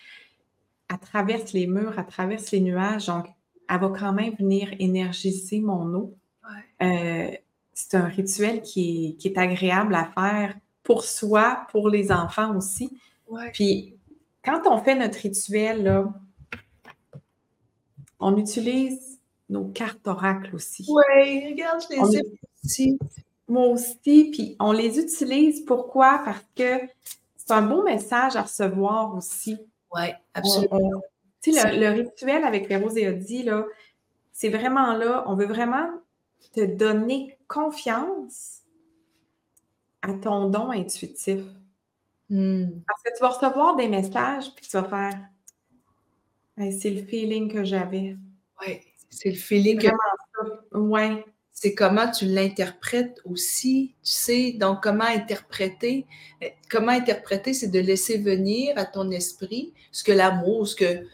elle 0.90 1.00
traverse 1.00 1.54
les 1.54 1.66
murs, 1.66 1.96
elle 1.98 2.06
traverse 2.08 2.52
les 2.52 2.60
nuages, 2.60 3.08
donc 3.08 3.28
elle 3.70 3.80
va 3.80 3.90
quand 3.90 4.14
même 4.14 4.34
venir 4.36 4.70
énergiser 4.80 5.60
mon 5.60 5.94
eau. 5.94 6.16
Euh, 6.82 7.32
c'est 7.74 7.98
un 7.98 8.06
rituel 8.06 8.62
qui 8.62 9.18
est, 9.24 9.38
agréable 9.38 9.96
à 9.96 10.06
faire 10.06 10.56
pour 10.84 11.04
soi, 11.04 11.68
pour 11.72 11.90
les 11.90 12.12
enfants 12.12 12.56
aussi. 12.56 12.98
Puis, 13.54 13.96
quand 14.44 14.62
on 14.66 14.78
fait 14.80 14.96
notre 14.96 15.20
rituel, 15.20 16.06
on 18.20 18.38
utilise 18.38 19.20
nos 19.50 19.66
cartes 19.66 20.08
oracles 20.08 20.56
aussi. 20.56 20.86
Oui, 20.88 21.52
regarde, 21.52 21.82
je 21.90 21.96
les 21.96 22.18
ai 22.18 22.24
aussi. 22.64 23.00
Moi 23.48 23.68
aussi, 23.68 24.32
puis 24.32 24.56
on 24.60 24.72
les 24.72 25.00
utilise. 25.00 25.64
Pourquoi? 25.66 26.22
Parce 26.26 26.44
que 26.56 26.88
c'est 27.38 27.52
un 27.52 27.62
beau 27.62 27.84
message 27.84 28.36
à 28.36 28.42
recevoir 28.42 29.16
aussi. 29.16 29.58
Oui, 29.94 30.10
absolument. 30.34 31.02
Le, 31.46 31.90
rituel 31.92 32.44
avec 32.44 32.70
les 32.70 32.78
roses 32.78 32.98
et 32.98 33.08
Audi, 33.08 33.44
là, 33.44 33.66
c'est 34.32 34.50
vraiment 34.50 34.94
là, 34.94 35.24
on 35.28 35.36
veut 35.36 35.46
vraiment 35.46 35.88
te 36.54 36.66
donner 36.66 37.38
confiance 37.48 38.62
à 40.02 40.14
ton 40.14 40.50
don 40.50 40.72
intuitif. 40.72 41.42
Hmm. 42.30 42.66
Parce 42.86 43.04
que 43.04 43.10
tu 43.16 43.22
vas 43.22 43.30
recevoir 43.30 43.76
des 43.76 43.88
messages, 43.88 44.54
puis 44.56 44.66
tu 44.68 44.78
vas 44.78 44.84
faire 44.84 45.18
c'est 46.58 46.90
le 46.90 47.04
feeling 47.04 47.52
que 47.52 47.64
j'avais. 47.64 48.16
Oui, 48.62 48.80
c'est 49.10 49.30
le 49.30 49.36
feeling 49.36 49.80
que. 49.80 49.88
Oui. 50.74 51.24
C'est 51.52 51.74
comment 51.74 52.12
tu 52.12 52.26
l'interprètes 52.26 53.20
aussi, 53.26 53.96
tu 54.04 54.12
sais. 54.12 54.52
Donc, 54.52 54.84
comment 54.84 55.06
interpréter? 55.06 56.06
Eh, 56.40 56.54
comment 56.70 56.92
interpréter, 56.92 57.56
c'est 57.56 57.70
de 57.70 57.80
laisser 57.80 58.20
venir 58.20 58.78
à 58.78 58.86
ton 58.86 59.10
esprit 59.10 59.74
ce 59.92 60.04
que 60.04 60.12
l'amour, 60.12 60.68
ce 60.68 60.76
que 60.76 61.08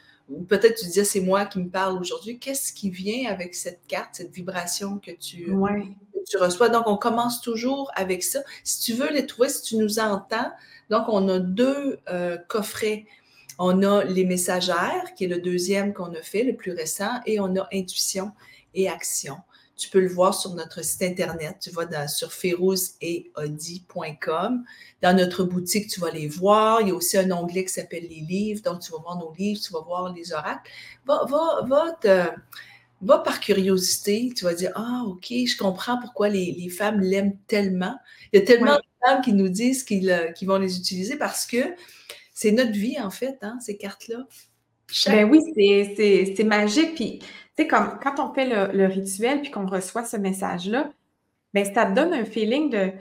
peut-être 0.48 0.80
tu 0.80 0.86
disais, 0.86 1.04
c'est 1.04 1.20
moi 1.20 1.46
qui 1.46 1.60
me 1.60 1.70
parle 1.70 2.00
aujourd'hui. 2.00 2.40
Qu'est-ce 2.40 2.74
qui 2.74 2.90
vient 2.90 3.30
avec 3.32 3.56
cette 3.56 3.86
carte, 3.88 4.16
cette 4.16 4.32
vibration 4.32 5.00
que 5.00 5.12
tu, 5.12 5.54
tu 6.30 6.38
reçois? 6.38 6.70
Donc, 6.70 6.88
on 6.88 6.98
commence 6.98 7.42
toujours 7.42 7.92
avec 7.96 8.24
ça. 8.24 8.40
Si 8.64 8.82
tu 8.82 8.94
veux 8.94 9.12
les 9.12 9.26
trouver, 9.26 9.50
si 9.50 9.62
tu 9.62 9.78
nous 9.78 10.00
entends, 10.00 10.52
donc 10.90 11.06
on 11.08 11.28
a 11.30 11.40
deux 11.40 12.00
euh, 12.10 12.38
coffrets. 12.48 13.06
On 13.60 13.84
a 13.84 14.04
les 14.04 14.26
messagères, 14.26 15.14
qui 15.16 15.26
est 15.26 15.28
le 15.28 15.40
deuxième 15.40 15.94
qu'on 15.94 16.14
a 16.14 16.22
fait, 16.22 16.44
le 16.44 16.56
plus 16.56 16.72
récent, 16.72 17.22
et 17.26 17.40
on 17.40 17.56
a 17.56 17.68
intuition 17.72 18.32
et 18.74 18.90
action. 18.90 19.38
Tu 19.84 19.90
peux 19.90 20.00
le 20.00 20.08
voir 20.08 20.34
sur 20.34 20.56
notre 20.56 20.82
site 20.82 21.02
internet. 21.02 21.58
Tu 21.60 21.70
vas 21.72 21.84
dans, 21.84 22.08
sur 22.08 22.32
ferouz-et-audi.com. 22.32 24.64
Dans 25.02 25.18
notre 25.18 25.44
boutique, 25.44 25.90
tu 25.90 26.00
vas 26.00 26.10
les 26.10 26.30
voir. 26.30 26.80
Il 26.80 26.88
y 26.88 26.92
a 26.92 26.96
aussi 26.96 27.18
un 27.18 27.30
onglet 27.32 27.66
qui 27.66 27.74
s'appelle 27.74 28.08
les 28.10 28.22
livres. 28.22 28.62
Donc, 28.64 28.80
tu 28.80 28.94
vas 28.94 29.00
voir 29.00 29.18
nos 29.18 29.34
livres, 29.34 29.60
tu 29.62 29.74
vas 29.74 29.82
voir 29.82 30.14
les 30.14 30.32
oracles. 30.32 30.72
Va, 31.06 31.26
va, 31.26 31.66
va, 31.68 31.98
va 33.02 33.20
par 33.20 33.42
curiosité. 33.42 34.32
Tu 34.34 34.46
vas 34.46 34.54
dire 34.54 34.72
Ah, 34.76 35.04
OK, 35.06 35.28
je 35.30 35.58
comprends 35.58 36.00
pourquoi 36.00 36.30
les, 36.30 36.70
femmes 36.70 37.02
l'aiment 37.02 37.36
tellement. 37.48 37.98
Il 38.32 38.40
y 38.40 38.42
a 38.42 38.46
tellement 38.46 38.78
de 38.78 38.84
femmes 39.06 39.22
qui 39.22 39.34
nous 39.34 39.50
disent 39.50 39.84
qu'ils 39.84 40.08
vont 40.44 40.60
les 40.60 40.78
utiliser 40.78 41.18
parce 41.18 41.46
que 41.46 41.76
c'est 42.34 42.54
notre 42.54 42.72
vie, 42.72 42.98
en 43.02 43.10
fait, 43.10 43.38
hein, 43.42 43.58
ces 43.60 43.76
cartes-là. 43.76 44.26
Ben 45.08 45.30
oui, 45.30 45.42
c'est 45.56 46.46
magique. 46.46 46.96
Puis 46.96 47.20
sais, 47.58 47.68
comme 47.68 48.00
quand 48.02 48.20
on 48.20 48.34
fait 48.34 48.46
le, 48.74 48.86
rituel 48.86 49.42
puis 49.42 49.52
qu'on 49.52 49.66
reçoit 49.66 50.04
ce 50.04 50.18
message-là, 50.18 50.92
ben 51.54 51.66
ça 51.66 51.86
te 51.86 51.94
donne 51.94 52.14
un 52.14 52.26
feeling 52.26 52.70
de. 52.70 52.92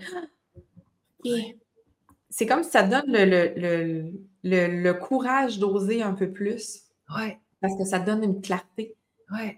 C'est 2.30 2.46
comme 2.46 2.62
si 2.62 2.70
ça 2.70 2.82
te 2.82 2.90
donne 2.90 3.12
le, 3.12 4.12
le, 4.42 4.92
courage 4.92 5.58
d'oser 5.58 6.02
un 6.02 6.12
peu 6.12 6.30
plus. 6.30 6.82
Ouais. 7.16 7.38
Parce 7.60 7.76
que 7.76 7.84
ça 7.84 8.00
te 8.00 8.06
donne 8.06 8.24
une 8.24 8.40
clarté 8.40 8.94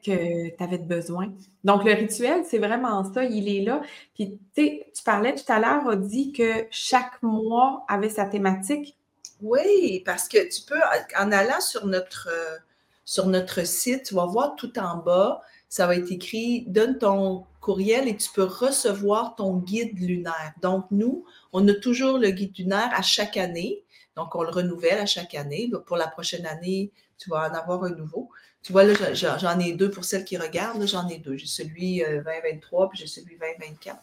que 0.05 0.51
tu 0.57 0.63
avais 0.63 0.79
besoin. 0.79 1.33
Donc, 1.65 1.85
le 1.85 1.93
rituel, 1.93 2.45
c'est 2.45 2.59
vraiment 2.59 3.13
ça, 3.13 3.25
il 3.25 3.49
est 3.49 3.65
là. 3.65 3.83
Puis, 4.15 4.39
tu 4.55 4.63
sais, 4.63 4.87
tu 4.95 5.03
parlais 5.03 5.35
tout 5.35 5.51
à 5.53 5.59
l'heure, 5.59 5.83
on 5.87 5.97
dit 5.97 6.33
que 6.33 6.67
chaque 6.71 7.23
mois 7.23 7.85
avait 7.89 8.09
sa 8.09 8.27
thématique. 8.27 8.97
Oui, 9.43 10.03
parce 10.05 10.29
que 10.29 10.49
tu 10.49 10.63
peux, 10.63 10.81
en 11.19 11.33
allant 11.33 11.61
sur 11.61 11.87
notre, 11.87 12.29
euh, 12.31 12.57
sur 13.05 13.27
notre 13.27 13.67
site, 13.67 14.05
tu 14.05 14.15
vas 14.15 14.27
voir 14.27 14.57
tout 14.57 14.79
en 14.79 14.99
bas, 14.99 15.43
ça 15.69 15.87
va 15.87 15.97
être 15.97 16.11
écrit 16.11 16.65
Donne 16.69 16.99
ton 16.99 17.45
courriel 17.61 18.09
et 18.09 18.17
tu 18.17 18.31
peux 18.33 18.45
recevoir 18.45 19.35
ton 19.37 19.57
guide 19.57 19.99
lunaire. 19.99 20.53
Donc, 20.63 20.87
nous, 20.91 21.25
on 21.53 21.67
a 21.69 21.75
toujours 21.75 22.19
le 22.19 22.31
guide 22.31 22.57
lunaire 22.57 22.91
à 22.95 23.03
chaque 23.03 23.37
année. 23.37 23.83
Donc, 24.17 24.35
on 24.35 24.43
le 24.43 24.51
renouvelle 24.51 24.99
à 24.99 25.07
chaque 25.07 25.35
année. 25.35 25.71
pour 25.87 25.97
la 25.97 26.07
prochaine 26.07 26.47
année, 26.47 26.93
tu 27.19 27.31
vas 27.31 27.51
en 27.51 27.55
avoir 27.55 27.85
un 27.85 27.91
nouveau. 27.91 28.29
Tu 28.63 28.73
vois, 28.73 28.85
là, 28.85 28.95
j'en 29.15 29.59
ai 29.59 29.73
deux 29.73 29.91
pour 29.91 30.05
celles 30.05 30.25
qui 30.25 30.37
regardent. 30.37 30.87
J'en 30.87 31.09
ai 31.09 31.19
deux. 31.19 31.37
J'ai 31.37 31.47
celui 31.47 31.99
2023 31.99 32.85
euh, 32.85 32.89
puis 32.89 32.99
j'ai 32.99 33.07
celui 33.07 33.37
2024 33.39 33.99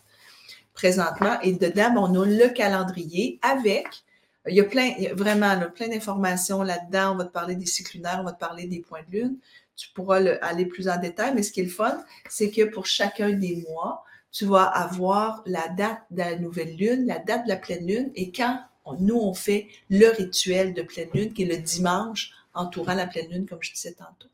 présentement. 0.74 1.40
Et 1.42 1.54
dedans, 1.54 1.94
on 1.98 2.22
a 2.22 2.26
le 2.26 2.50
calendrier 2.50 3.40
avec 3.42 3.88
il 4.48 4.56
y 4.56 4.62
a 4.62 4.64
plein, 4.64 4.94
vraiment 5.14 5.60
plein 5.74 5.88
d'informations 5.88 6.64
là-dedans. 6.64 7.14
On 7.14 7.16
va 7.16 7.26
te 7.26 7.32
parler 7.32 7.56
des 7.56 7.66
cycles 7.66 7.98
lunaires, 7.98 8.20
on 8.22 8.24
va 8.24 8.32
te 8.32 8.40
parler 8.40 8.66
des 8.68 8.80
points 8.80 9.02
de 9.10 9.18
lune. 9.18 9.38
Tu 9.76 9.90
pourras 9.90 10.24
aller 10.42 10.66
plus 10.66 10.90
en 10.90 10.98
détail, 10.98 11.34
mais 11.36 11.44
ce 11.44 11.52
qui 11.52 11.62
est 11.62 11.66
le 11.66 11.70
fun, 11.70 12.04
c'est 12.30 12.52
que 12.52 12.64
pour 12.64 12.86
chacun 12.86 13.32
des 13.32 13.66
mois, 13.70 14.04
tu 14.32 14.46
vas 14.46 14.64
avoir 14.64 15.44
la 15.46 15.68
date 15.70 16.02
de 16.12 16.20
la 16.20 16.36
nouvelle 16.38 16.76
lune, 16.76 17.06
la 17.08 17.20
date 17.20 17.44
de 17.46 17.50
la 17.50 17.56
pleine 17.58 17.86
lune, 17.86 18.12
et 18.16 18.32
quand 18.32 18.60
nous, 19.00 19.18
on 19.18 19.34
fait 19.34 19.68
le 19.90 20.08
rituel 20.08 20.74
de 20.74 20.82
pleine 20.82 21.10
lune, 21.14 21.34
qui 21.34 21.44
est 21.44 21.46
le 21.46 21.58
dimanche 21.58 22.32
entourant 22.54 22.94
la 22.94 23.08
pleine 23.08 23.30
lune, 23.30 23.46
comme 23.46 23.62
je 23.62 23.74
disais 23.74 23.94
tantôt. 23.94 24.30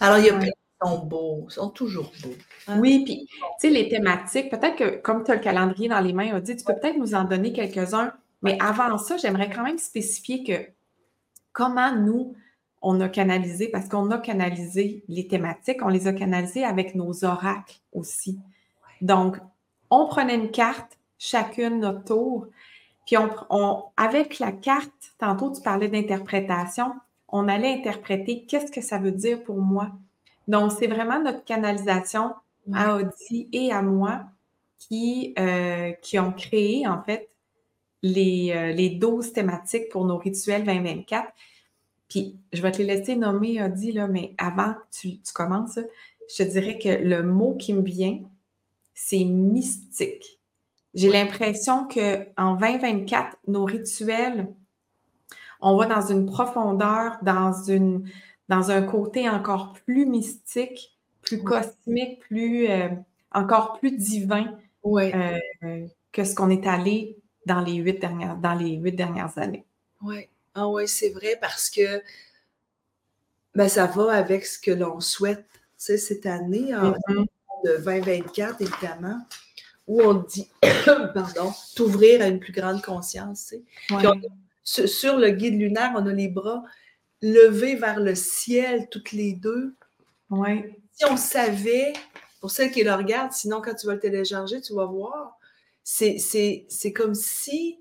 Alors, 0.00 0.18
il 0.18 0.26
y 0.26 0.30
a 0.30 0.38
plein 0.38 0.50
sont 0.82 0.98
beaux, 0.98 1.46
sont 1.48 1.70
toujours 1.70 2.12
beaux. 2.22 2.34
Hein? 2.68 2.78
Oui, 2.80 3.02
puis, 3.04 3.26
tu 3.26 3.34
sais, 3.58 3.70
les 3.70 3.88
thématiques, 3.88 4.50
peut-être 4.50 4.76
que 4.76 4.96
comme 4.96 5.24
tu 5.24 5.30
as 5.30 5.36
le 5.36 5.40
calendrier 5.40 5.88
dans 5.88 6.00
les 6.00 6.12
mains, 6.12 6.38
dit, 6.40 6.54
tu 6.54 6.64
peux 6.64 6.74
peut-être 6.74 6.98
nous 6.98 7.14
en 7.14 7.24
donner 7.24 7.52
quelques-uns 7.52 8.12
mais 8.42 8.58
avant 8.60 8.96
ça, 8.98 9.16
j'aimerais 9.16 9.50
quand 9.50 9.64
même 9.64 9.78
spécifier 9.78 10.44
que 10.44 10.68
comment 11.52 11.94
nous, 11.94 12.34
on 12.82 13.00
a 13.00 13.08
canalisé, 13.08 13.68
parce 13.68 13.88
qu'on 13.88 14.10
a 14.10 14.18
canalisé 14.18 15.02
les 15.08 15.26
thématiques, 15.26 15.82
on 15.82 15.88
les 15.88 16.06
a 16.06 16.12
canalisées 16.12 16.64
avec 16.64 16.94
nos 16.94 17.24
oracles 17.24 17.80
aussi. 17.92 18.38
Donc, 19.00 19.38
on 19.90 20.06
prenait 20.06 20.34
une 20.34 20.50
carte, 20.50 20.98
chacune 21.18 21.80
notre 21.80 22.04
tour, 22.04 22.46
puis 23.06 23.16
on, 23.50 23.84
avec 23.96 24.38
la 24.38 24.52
carte, 24.52 24.92
tantôt 25.18 25.52
tu 25.52 25.62
parlais 25.62 25.88
d'interprétation, 25.88 26.92
on 27.28 27.48
allait 27.48 27.72
interpréter 27.72 28.44
qu'est-ce 28.44 28.70
que 28.70 28.80
ça 28.80 28.98
veut 28.98 29.12
dire 29.12 29.42
pour 29.42 29.56
moi. 29.56 29.92
Donc, 30.48 30.72
c'est 30.72 30.86
vraiment 30.86 31.20
notre 31.20 31.44
canalisation 31.44 32.34
à 32.72 32.96
Audi 32.96 33.48
et 33.52 33.72
à 33.72 33.82
moi 33.82 34.24
qui, 34.78 35.34
euh, 35.38 35.92
qui 36.02 36.18
ont 36.18 36.32
créé, 36.32 36.86
en 36.86 37.02
fait, 37.02 37.28
les, 38.06 38.52
euh, 38.54 38.72
les 38.72 38.90
12 38.90 39.32
thématiques 39.32 39.88
pour 39.90 40.04
nos 40.04 40.16
rituels 40.16 40.64
2024. 40.64 41.28
Puis, 42.08 42.38
je 42.52 42.62
vais 42.62 42.70
te 42.70 42.78
les 42.78 42.84
laisser 42.84 43.16
nommer, 43.16 43.62
Audi, 43.62 43.92
là, 43.92 44.06
mais 44.06 44.34
avant 44.38 44.74
que 44.74 44.98
tu, 45.00 45.18
commences, 45.34 45.78
je 46.30 46.44
te 46.44 46.48
dirais 46.48 46.78
que 46.78 46.88
le 46.88 47.22
mot 47.22 47.54
qui 47.56 47.74
me 47.74 47.82
vient, 47.82 48.20
c'est 48.94 49.24
mystique. 49.24 50.40
J'ai 50.94 51.10
l'impression 51.10 51.86
qu'en 51.88 52.54
2024, 52.54 53.36
nos 53.48 53.64
rituels, 53.64 54.48
on 55.60 55.76
va 55.76 55.86
dans 55.86 56.06
une 56.06 56.26
profondeur, 56.26 57.18
dans, 57.22 57.52
une, 57.52 58.08
dans 58.48 58.70
un 58.70 58.82
côté 58.82 59.28
encore 59.28 59.72
plus 59.72 60.06
mystique, 60.06 60.96
plus 61.22 61.42
cosmique, 61.42 62.20
plus, 62.20 62.70
euh, 62.70 62.88
encore 63.32 63.78
plus 63.78 63.96
divin 63.96 64.56
euh, 64.86 65.38
que 66.12 66.24
ce 66.24 66.34
qu'on 66.34 66.50
est 66.50 66.66
allé 66.66 67.18
dans 67.46 67.60
les 67.60 67.74
huit 67.74 68.00
dernières, 68.00 68.36
dans 68.36 68.54
les 68.54 68.72
huit 68.72 68.92
dernières 68.92 69.38
années. 69.38 69.64
Oui, 70.02 70.28
ah 70.54 70.68
ouais, 70.68 70.86
c'est 70.86 71.10
vrai 71.10 71.38
parce 71.40 71.70
que 71.70 72.02
ben, 73.54 73.68
ça 73.68 73.86
va 73.86 74.12
avec 74.12 74.44
ce 74.44 74.58
que 74.58 74.72
l'on 74.72 75.00
souhaite. 75.00 75.46
Tu 75.78 75.96
cette 75.98 76.26
année, 76.26 76.74
en 76.74 76.92
mm-hmm. 76.92 77.26
de 77.64 77.84
2024, 77.84 78.60
évidemment, 78.60 79.18
où 79.86 80.02
on 80.02 80.14
dit, 80.14 80.50
pardon, 81.14 81.52
t'ouvrir 81.74 82.22
à 82.22 82.26
une 82.26 82.40
plus 82.40 82.52
grande 82.52 82.82
conscience. 82.82 83.54
sur 84.64 85.16
le 85.16 85.30
guide 85.30 85.58
lunaire, 85.58 85.92
on 85.94 86.06
a 86.06 86.12
les 86.12 86.28
bras 86.28 86.64
levés 87.22 87.76
vers 87.76 88.00
le 88.00 88.14
ciel, 88.14 88.88
toutes 88.90 89.12
les 89.12 89.32
deux, 89.32 89.74
Oui. 90.30 90.74
Si 90.92 91.04
on 91.04 91.18
savait, 91.18 91.92
pour 92.40 92.50
celles 92.50 92.70
qui 92.70 92.82
le 92.82 92.94
regardent, 92.94 93.32
sinon 93.32 93.60
quand 93.60 93.74
tu 93.74 93.86
vas 93.86 93.94
le 93.94 94.00
télécharger, 94.00 94.62
tu 94.62 94.74
vas 94.74 94.86
voir, 94.86 95.35
c'est 95.86 96.92
comme 96.94 97.14
si, 97.14 97.80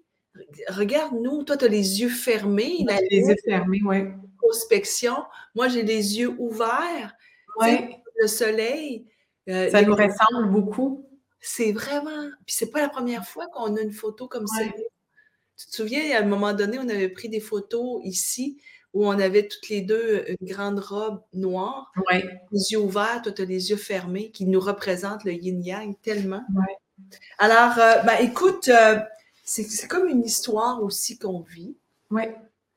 regarde, 0.69 1.15
nous, 1.19 1.43
toi, 1.43 1.57
tu 1.57 1.65
as 1.65 1.67
les 1.67 2.01
yeux 2.01 2.09
fermés. 2.09 2.85
les 3.09 3.19
yeux 3.19 3.35
fermés, 3.43 3.81
oui. 3.83 4.03
Prospection. 4.37 5.15
Moi, 5.55 5.69
j'ai 5.69 5.81
les 5.81 6.19
yeux 6.19 6.35
ouverts. 6.37 7.15
Oui. 7.59 7.95
Le 8.17 8.27
soleil. 8.27 9.07
Euh, 9.49 9.69
ça 9.71 9.81
nous 9.81 9.95
ressemble 9.95 10.51
beaucoup. 10.51 11.09
C'est 11.39 11.71
vraiment. 11.71 12.29
Puis 12.45 12.55
c'est 12.55 12.69
pas 12.69 12.81
la 12.81 12.89
première 12.89 13.25
fois 13.25 13.47
qu'on 13.47 13.75
a 13.75 13.81
une 13.81 13.91
photo 13.91 14.27
comme 14.27 14.47
ça. 14.47 14.63
Tu 15.57 15.67
te 15.67 15.75
souviens, 15.75 16.15
à 16.15 16.21
un 16.21 16.25
moment 16.25 16.53
donné, 16.53 16.77
on 16.77 16.89
avait 16.89 17.09
pris 17.09 17.29
des 17.29 17.39
photos 17.39 18.01
ici 18.03 18.61
où 18.93 19.05
on 19.05 19.19
avait 19.19 19.47
toutes 19.47 19.67
les 19.69 19.81
deux 19.81 20.23
une 20.27 20.47
grande 20.47 20.79
robe 20.79 21.21
noire, 21.33 21.91
les 22.51 22.71
yeux 22.71 22.79
ouverts, 22.79 23.21
toi, 23.23 23.31
tu 23.31 23.41
as 23.41 23.45
les 23.45 23.69
yeux 23.69 23.77
fermés, 23.77 24.31
qui 24.31 24.45
nous 24.45 24.59
représentent 24.59 25.25
le 25.25 25.33
yin-yang 25.33 25.95
tellement. 26.01 26.43
Alors, 27.37 27.77
euh, 27.77 28.01
ben, 28.03 28.17
écoute, 28.21 28.67
euh, 28.69 28.99
c'est 29.43 29.87
comme 29.87 30.07
une 30.07 30.23
histoire 30.23 30.81
aussi 30.81 31.17
qu'on 31.17 31.41
vit. 31.41 31.75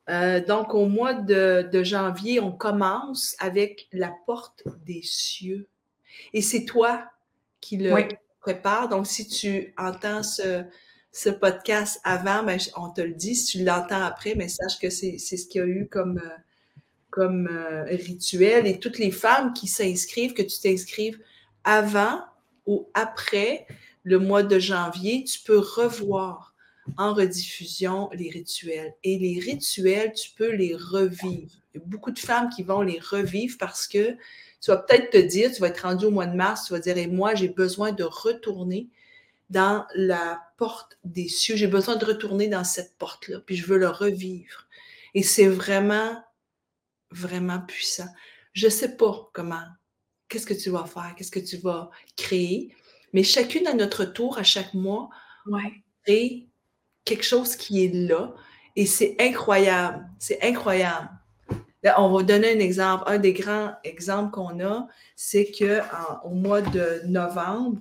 Euh, 0.08 0.44
donc, 0.44 0.74
au 0.74 0.86
mois 0.86 1.14
de, 1.14 1.82
janvier, 1.82 2.40
on 2.40 2.52
commence 2.52 3.36
avec 3.38 3.88
la 3.92 4.12
porte 4.26 4.64
des 4.84 5.02
cieux. 5.02 5.68
Et 6.32 6.42
c'est 6.42 6.64
toi 6.64 7.04
qui 7.60 7.76
le 7.76 7.94
prépare. 8.40 8.88
Donc, 8.88 9.06
si 9.06 9.28
tu 9.28 9.74
entends 9.76 10.22
ce, 10.22 10.64
ce 11.12 11.28
podcast 11.28 12.00
avant, 12.04 12.42
ben, 12.42 12.58
on 12.76 12.90
te 12.90 13.00
le 13.00 13.14
dit. 13.14 13.34
Si 13.34 13.58
tu 13.58 13.64
l'entends 13.64 14.02
après, 14.02 14.34
mais 14.34 14.48
sache 14.48 14.78
que 14.78 14.90
c'est 14.90 15.18
ce 15.18 15.46
qu'il 15.46 15.60
y 15.60 15.64
a 15.64 15.66
eu 15.66 15.86
comme, 15.86 16.20
comme 17.10 17.48
euh, 17.50 17.84
rituel. 17.84 18.66
Et 18.66 18.78
toutes 18.78 18.98
les 18.98 19.10
femmes 19.10 19.52
qui 19.52 19.66
s'inscrivent, 19.66 20.34
que 20.34 20.42
tu 20.42 20.58
t'inscrives 20.60 21.18
avant 21.64 22.20
ou 22.66 22.88
après 22.94 23.66
le 24.02 24.18
mois 24.18 24.42
de 24.42 24.58
janvier, 24.58 25.24
tu 25.24 25.40
peux 25.40 25.58
revoir 25.58 26.54
en 26.96 27.14
rediffusion 27.14 28.08
les 28.12 28.30
rituels. 28.30 28.94
Et 29.04 29.18
les 29.18 29.38
rituels, 29.40 30.12
tu 30.12 30.30
peux 30.36 30.52
les 30.52 30.74
revivre. 30.74 31.52
Il 31.74 31.80
y 31.80 31.82
a 31.82 31.86
beaucoup 31.86 32.10
de 32.10 32.18
femmes 32.18 32.48
qui 32.48 32.62
vont 32.62 32.82
les 32.82 32.98
revivre 32.98 33.56
parce 33.58 33.86
que 33.86 34.16
tu 34.60 34.70
vas 34.70 34.78
peut-être 34.78 35.10
te 35.10 35.18
dire, 35.18 35.52
tu 35.52 35.60
vas 35.60 35.68
être 35.68 35.82
rendu 35.82 36.06
au 36.06 36.10
mois 36.10 36.26
de 36.26 36.36
mars, 36.36 36.66
tu 36.66 36.72
vas 36.72 36.80
dire, 36.80 36.96
et 36.98 37.06
moi, 37.06 37.34
j'ai 37.34 37.48
besoin 37.48 37.92
de 37.92 38.04
retourner 38.04 38.88
dans 39.50 39.86
la 39.94 40.42
porte 40.56 40.98
des 41.04 41.28
cieux. 41.28 41.56
J'ai 41.56 41.68
besoin 41.68 41.96
de 41.96 42.04
retourner 42.04 42.48
dans 42.48 42.64
cette 42.64 42.96
porte-là, 42.98 43.40
puis 43.40 43.56
je 43.56 43.66
veux 43.66 43.78
le 43.78 43.88
revivre. 43.88 44.66
Et 45.14 45.22
c'est 45.22 45.48
vraiment, 45.48 46.22
vraiment 47.10 47.60
puissant. 47.60 48.08
Je 48.52 48.66
ne 48.66 48.70
sais 48.70 48.96
pas 48.96 49.30
comment, 49.32 49.64
qu'est-ce 50.28 50.46
que 50.46 50.54
tu 50.54 50.70
vas 50.70 50.84
faire, 50.84 51.14
qu'est-ce 51.16 51.30
que 51.30 51.38
tu 51.38 51.56
vas 51.58 51.90
créer, 52.16 52.74
mais 53.12 53.22
chacune 53.22 53.66
à 53.66 53.74
notre 53.74 54.04
tour, 54.04 54.38
à 54.38 54.42
chaque 54.42 54.74
mois, 54.74 55.08
ouais. 55.46 55.82
crée 56.04 56.48
quelque 57.04 57.24
chose 57.24 57.56
qui 57.56 57.84
est 57.84 57.94
là. 57.94 58.34
Et 58.76 58.86
c'est 58.86 59.16
incroyable. 59.18 60.06
C'est 60.18 60.42
incroyable. 60.42 61.08
Là, 61.82 62.00
on 62.02 62.12
va 62.12 62.22
donner 62.22 62.52
un 62.52 62.60
exemple. 62.60 63.04
Un 63.06 63.18
des 63.18 63.32
grands 63.32 63.72
exemples 63.84 64.32
qu'on 64.32 64.60
a, 64.60 64.86
c'est 65.16 65.50
qu'au 65.50 66.30
mois 66.30 66.60
de 66.60 67.02
novembre, 67.06 67.80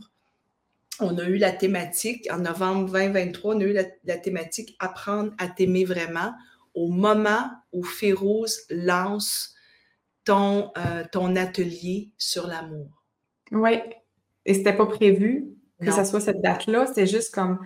on 0.99 1.17
a 1.17 1.23
eu 1.25 1.37
la 1.37 1.51
thématique, 1.51 2.27
en 2.31 2.39
novembre 2.39 2.91
2023, 2.91 3.55
on 3.55 3.61
a 3.61 3.63
eu 3.63 3.73
la, 3.73 4.17
thématique 4.17 4.75
Apprendre 4.79 5.31
à 5.37 5.47
t'aimer 5.47 5.85
vraiment 5.85 6.33
au 6.73 6.89
moment 6.89 7.49
où 7.71 7.83
Férouz 7.83 8.65
lance 8.69 9.53
ton, 10.23 10.71
euh, 10.77 11.03
ton 11.11 11.35
atelier 11.35 12.11
sur 12.17 12.47
l'amour. 12.47 13.03
Oui, 13.51 13.79
et 14.47 14.53
c'était 14.53 14.73
pas 14.73 14.87
prévu 14.87 15.53
que 15.79 15.91
ce 15.91 16.03
soit 16.05 16.19
cette 16.19 16.41
date-là, 16.41 16.87
c'est 16.87 17.05
juste 17.05 17.33
comme 17.33 17.59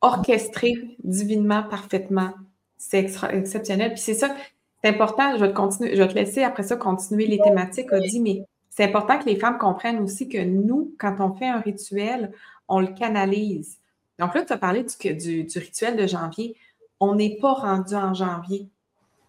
orchestré 0.00 0.96
divinement, 1.04 1.62
parfaitement. 1.62 2.30
C'est 2.78 3.10
exceptionnel. 3.30 3.92
Puis 3.92 4.00
c'est 4.00 4.14
ça, 4.14 4.34
c'est 4.82 4.90
important, 4.90 5.36
je 5.36 5.40
vais, 5.40 5.50
te 5.50 5.56
continuer, 5.56 5.96
je 5.96 6.02
vais 6.02 6.08
te 6.08 6.14
laisser 6.14 6.42
après 6.42 6.62
ça 6.62 6.76
continuer 6.76 7.26
les 7.26 7.38
thématiques, 7.38 7.92
dit, 7.94 8.20
mais 8.20 8.44
c'est 8.70 8.84
important 8.84 9.18
que 9.18 9.26
les 9.26 9.36
femmes 9.36 9.58
comprennent 9.58 10.00
aussi 10.00 10.28
que 10.28 10.42
nous, 10.42 10.94
quand 10.98 11.16
on 11.20 11.34
fait 11.34 11.48
un 11.48 11.60
rituel, 11.60 12.32
on 12.68 12.80
le 12.80 12.88
canalise. 12.88 13.78
Donc 14.18 14.34
là, 14.34 14.44
tu 14.44 14.52
as 14.52 14.58
parlé 14.58 14.84
du, 14.84 15.44
du, 15.44 15.58
rituel 15.58 15.96
de 15.96 16.06
janvier. 16.06 16.56
On 17.00 17.14
n'est 17.14 17.36
pas 17.36 17.52
rendu 17.52 17.94
en 17.94 18.14
janvier. 18.14 18.68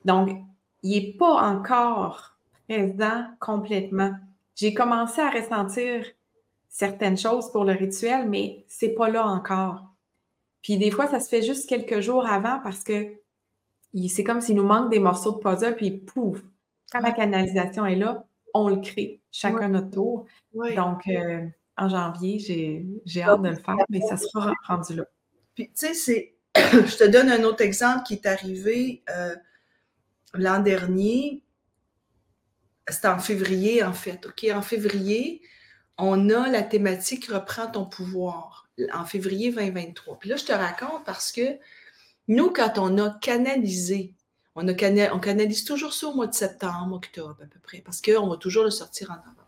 Donc, 0.05 0.29
il 0.83 0.91
n'est 0.91 1.13
pas 1.13 1.49
encore 1.49 2.37
présent 2.67 3.25
complètement. 3.39 4.11
J'ai 4.55 4.73
commencé 4.73 5.21
à 5.21 5.29
ressentir 5.29 6.05
certaines 6.69 7.17
choses 7.17 7.51
pour 7.51 7.63
le 7.63 7.73
rituel, 7.73 8.29
mais 8.29 8.65
c'est 8.67 8.89
pas 8.89 9.09
là 9.09 9.25
encore. 9.25 9.93
Puis 10.61 10.77
des 10.77 10.91
fois, 10.91 11.07
ça 11.07 11.19
se 11.19 11.29
fait 11.29 11.41
juste 11.41 11.67
quelques 11.67 12.01
jours 12.01 12.25
avant 12.25 12.59
parce 12.61 12.83
que 12.83 13.13
c'est 14.09 14.23
comme 14.23 14.41
s'il 14.41 14.55
nous 14.55 14.65
manque 14.65 14.91
des 14.91 14.99
morceaux 14.99 15.31
de 15.31 15.37
puzzle, 15.39 15.75
puis 15.75 15.91
pouf, 15.91 16.39
quand 16.91 16.99
la 16.99 17.11
canalisation 17.11 17.85
est 17.85 17.95
là, 17.95 18.25
on 18.53 18.69
le 18.69 18.77
crée, 18.77 19.21
chacun 19.31 19.69
notre 19.69 19.91
tour. 19.91 20.25
Donc, 20.53 21.07
euh, 21.07 21.45
en 21.77 21.89
janvier, 21.89 22.39
j'ai 23.05 23.23
hâte 23.23 23.41
de 23.41 23.49
le 23.49 23.55
faire, 23.55 23.75
mais 23.89 24.01
ça 24.01 24.17
sera 24.17 24.53
rendu 24.67 24.95
là. 24.95 25.05
Puis, 25.55 25.71
tu 25.73 25.93
sais, 25.93 26.35
je 26.55 26.97
te 26.97 27.07
donne 27.07 27.29
un 27.29 27.43
autre 27.43 27.61
exemple 27.61 28.03
qui 28.03 28.15
est 28.15 28.25
arrivé 28.25 29.03
euh, 29.09 29.35
l'an 30.33 30.59
dernier. 30.59 31.43
C'était 32.87 33.07
en 33.07 33.19
février, 33.19 33.83
en 33.83 33.93
fait. 33.93 34.25
OK? 34.25 34.47
En 34.53 34.61
février, 34.61 35.41
on 35.97 36.29
a 36.29 36.49
la 36.49 36.61
thématique 36.61 37.27
Reprends 37.27 37.67
ton 37.67 37.85
pouvoir 37.85 38.67
en 38.93 39.05
février 39.05 39.51
2023. 39.51 40.19
Puis 40.19 40.29
là, 40.29 40.35
je 40.35 40.45
te 40.45 40.51
raconte 40.51 41.03
parce 41.05 41.31
que 41.31 41.57
nous, 42.27 42.51
quand 42.51 42.77
on 42.77 42.97
a 42.97 43.11
canalisé 43.21 44.13
on, 44.57 45.19
canalise 45.19 45.63
toujours 45.63 45.93
ça 45.93 46.07
au 46.07 46.15
mois 46.15 46.27
de 46.27 46.33
septembre, 46.33 46.95
octobre 46.95 47.37
à 47.43 47.45
peu 47.45 47.59
près, 47.61 47.81
parce 47.81 48.01
qu'on 48.01 48.27
va 48.27 48.37
toujours 48.37 48.63
le 48.63 48.71
sortir 48.71 49.11
en 49.11 49.15
novembre. 49.15 49.47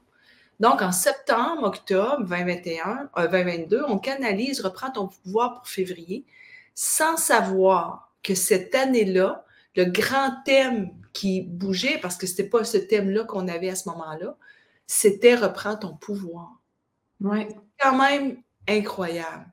Donc, 0.59 0.81
en 0.81 0.91
septembre, 0.91 1.63
octobre 1.63 2.25
2021, 2.25 3.09
2022, 3.15 3.77
euh, 3.77 3.83
on 3.87 3.97
canalise, 3.97 4.61
reprend 4.61 4.91
ton 4.91 5.07
pouvoir 5.07 5.55
pour 5.55 5.67
février, 5.67 6.25
sans 6.75 7.17
savoir 7.17 8.11
que 8.21 8.35
cette 8.35 8.75
année-là, 8.75 9.45
le 9.75 9.85
grand 9.85 10.31
thème 10.45 10.91
qui 11.13 11.41
bougeait, 11.41 11.97
parce 12.01 12.17
que 12.17 12.27
ce 12.27 12.33
n'était 12.33 12.49
pas 12.49 12.63
ce 12.63 12.77
thème-là 12.77 13.23
qu'on 13.23 13.47
avait 13.47 13.69
à 13.69 13.75
ce 13.75 13.89
moment-là, 13.89 14.35
c'était 14.91 15.35
reprends 15.35 15.75
ton 15.75 15.95
pouvoir. 15.95 16.59
Ouais. 17.21 17.47
Quand 17.79 17.95
même 17.95 18.41
incroyable 18.67 19.45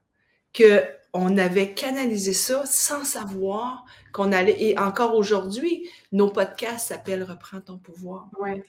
que 0.55 0.83
on 1.13 1.37
avait 1.37 1.75
canalisé 1.75 2.33
ça 2.33 2.65
sans 2.65 3.05
savoir 3.05 3.85
qu'on 4.15 4.33
allait. 4.33 4.57
Et 4.59 4.79
encore 4.79 5.15
aujourd'hui, 5.15 5.91
nos 6.11 6.31
podcasts 6.31 6.89
s'appellent 6.89 7.23
Reprends 7.23 7.61
ton 7.61 7.77
pouvoir. 7.77 8.31
Ouais. 8.41 8.65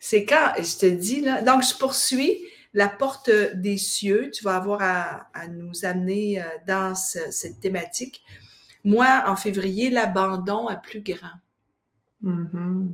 C'est 0.00 0.24
quand, 0.24 0.52
je 0.56 0.78
te 0.78 0.86
dis 0.86 1.20
là, 1.20 1.42
donc 1.42 1.62
je 1.62 1.76
poursuis 1.76 2.42
la 2.72 2.88
porte 2.88 3.30
des 3.54 3.76
cieux. 3.76 4.30
Tu 4.32 4.44
vas 4.44 4.56
avoir 4.56 4.80
à, 4.80 5.48
nous 5.48 5.84
amener 5.84 6.42
euh, 6.42 6.46
dans 6.66 6.94
cette 6.94 7.60
thématique. 7.60 8.22
Moi, 8.82 9.24
en 9.26 9.36
février, 9.36 9.90
l'abandon 9.90 10.68
à 10.68 10.76
plus 10.76 11.02
grand. 11.02 11.36
Mm-hmm. 12.24 12.88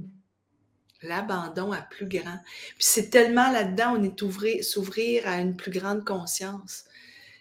L'abandon 1.03 1.73
à 1.73 1.81
plus 1.81 2.09
grand. 2.09 2.39
Puis 2.77 2.87
c'est 2.87 3.11
tellement 3.11 3.53
là-dedans, 3.53 3.97
on 3.97 4.03
est 4.03 4.63
s'ouvrir 4.63 5.29
à 5.29 5.37
une 5.39 5.57
plus 5.57 5.71
grande 5.71 6.05
conscience. 6.05 6.85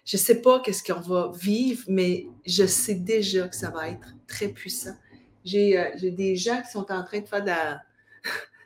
Je 0.05 0.15
ne 0.15 0.21
sais 0.21 0.41
pas 0.41 0.59
qu'est-ce 0.61 0.83
qu'on 0.83 1.01
va 1.01 1.31
vivre, 1.35 1.83
mais 1.87 2.27
je 2.45 2.65
sais 2.65 2.95
déjà 2.95 3.47
que 3.47 3.55
ça 3.55 3.69
va 3.69 3.89
être 3.89 4.13
très 4.27 4.47
puissant. 4.47 4.95
J'ai 5.43 5.77
euh, 5.77 6.11
des 6.11 6.35
gens 6.35 6.61
qui 6.61 6.71
sont 6.71 6.91
en 6.91 7.03
train 7.03 7.19
de 7.19 7.27
faire 7.27 7.41
de 7.41 7.47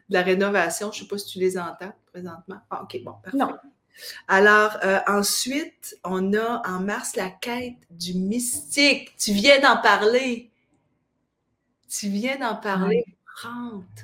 la, 0.10 0.21
rénovation. 0.21 0.91
Je 0.91 0.99
ne 0.99 1.04
sais 1.04 1.08
pas 1.08 1.17
si 1.17 1.25
tu 1.27 1.39
les 1.39 1.58
entends 1.58 1.93
présentement. 2.12 2.60
Ah, 2.69 2.84
OK, 2.84 3.01
bon, 3.04 3.13
parfait. 3.23 3.38
Non. 3.38 3.58
Alors, 4.27 4.77
euh, 4.84 4.99
ensuite, 5.08 5.97
on 6.04 6.34
a 6.34 6.62
en 6.67 6.80
mars 6.80 7.15
la 7.15 7.30
quête 7.30 7.77
du 7.89 8.13
mystique. 8.13 9.15
Tu 9.17 9.32
viens 9.32 9.60
d'en 9.60 9.82
parler. 9.82 10.51
Tu 11.88 12.08
viens 12.10 12.38
d'en 12.38 12.56
parler. 12.56 13.06
Rentre 13.41 14.04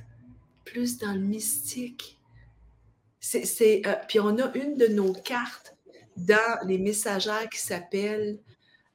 plus 0.68 0.98
dans 0.98 1.14
le 1.14 1.20
mystique. 1.20 2.20
C'est, 3.20 3.82
euh, 3.86 3.94
puis 4.08 4.20
on 4.20 4.38
a 4.38 4.56
une 4.56 4.78
de 4.78 4.88
nos 4.88 5.14
cartes 5.14 5.76
dans 6.16 6.60
les 6.66 6.78
messagères 6.78 7.50
qui 7.50 7.60
s'appelle 7.60 8.40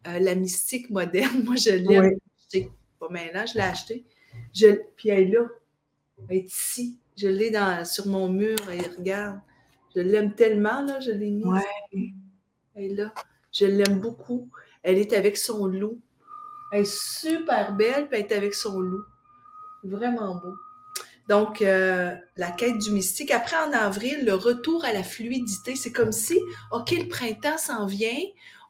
euh, 0.06 0.18
La 0.18 0.34
mystique 0.34 0.90
moderne. 0.90 1.42
Moi, 1.44 1.56
je 1.56 1.70
l'ai 1.70 1.98
acheté. 1.98 2.70
Pas 2.98 3.08
maintenant, 3.08 3.46
je 3.46 3.54
l'ai 3.54 3.64
acheté. 3.64 4.04
Je, 4.54 4.66
puis 4.96 5.08
elle 5.08 5.28
est 5.28 5.32
là. 5.32 5.46
Elle 6.28 6.36
est 6.38 6.46
ici. 6.46 6.98
Je 7.16 7.28
l'ai 7.28 7.52
sur 7.84 8.06
mon 8.06 8.28
mur. 8.28 8.58
Et 8.70 8.80
regarde. 8.96 9.40
Je 9.94 10.00
l'aime 10.00 10.34
tellement, 10.34 10.82
là. 10.82 11.00
Je 11.00 11.10
l'ai 11.10 11.30
mise. 11.30 11.46
Elle 12.74 12.84
est 12.84 12.94
là. 12.94 13.12
Je 13.52 13.66
l'aime 13.66 14.00
beaucoup. 14.00 14.50
Elle 14.82 14.98
est 14.98 15.12
avec 15.12 15.36
son 15.36 15.66
loup. 15.66 16.00
Elle 16.72 16.82
est 16.82 16.96
super 16.96 17.74
belle, 17.74 18.08
puis 18.08 18.20
elle 18.20 18.26
est 18.26 18.32
avec 18.32 18.54
son 18.54 18.80
loup. 18.80 19.04
Vraiment 19.84 20.36
beau. 20.36 20.54
Donc, 21.28 21.62
euh, 21.62 22.14
la 22.36 22.50
quête 22.50 22.78
du 22.78 22.90
mystique. 22.90 23.30
Après, 23.30 23.56
en 23.56 23.72
avril, 23.72 24.24
le 24.24 24.34
retour 24.34 24.84
à 24.84 24.92
la 24.92 25.02
fluidité. 25.02 25.76
C'est 25.76 25.92
comme 25.92 26.12
si, 26.12 26.38
OK, 26.72 26.90
le 26.90 27.08
printemps 27.08 27.58
s'en 27.58 27.86
vient. 27.86 28.20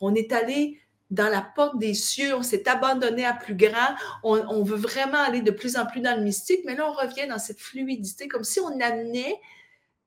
On 0.00 0.14
est 0.14 0.32
allé 0.32 0.78
dans 1.12 1.28
la 1.28 1.42
porte 1.42 1.78
des 1.78 1.92
cieux, 1.92 2.34
on 2.34 2.42
s'est 2.42 2.66
abandonné 2.66 3.26
à 3.26 3.34
plus 3.34 3.54
grand, 3.54 3.94
on, 4.22 4.62
veut 4.62 4.78
vraiment 4.78 5.18
aller 5.18 5.42
de 5.42 5.50
plus 5.50 5.76
en 5.76 5.84
plus 5.84 6.00
dans 6.00 6.16
le 6.16 6.24
mystique, 6.24 6.60
mais 6.64 6.74
là, 6.74 6.88
on 6.88 6.92
revient 6.92 7.28
dans 7.28 7.38
cette 7.38 7.60
fluidité, 7.60 8.28
comme 8.28 8.44
si 8.44 8.60
on 8.60 8.80
amenait 8.80 9.38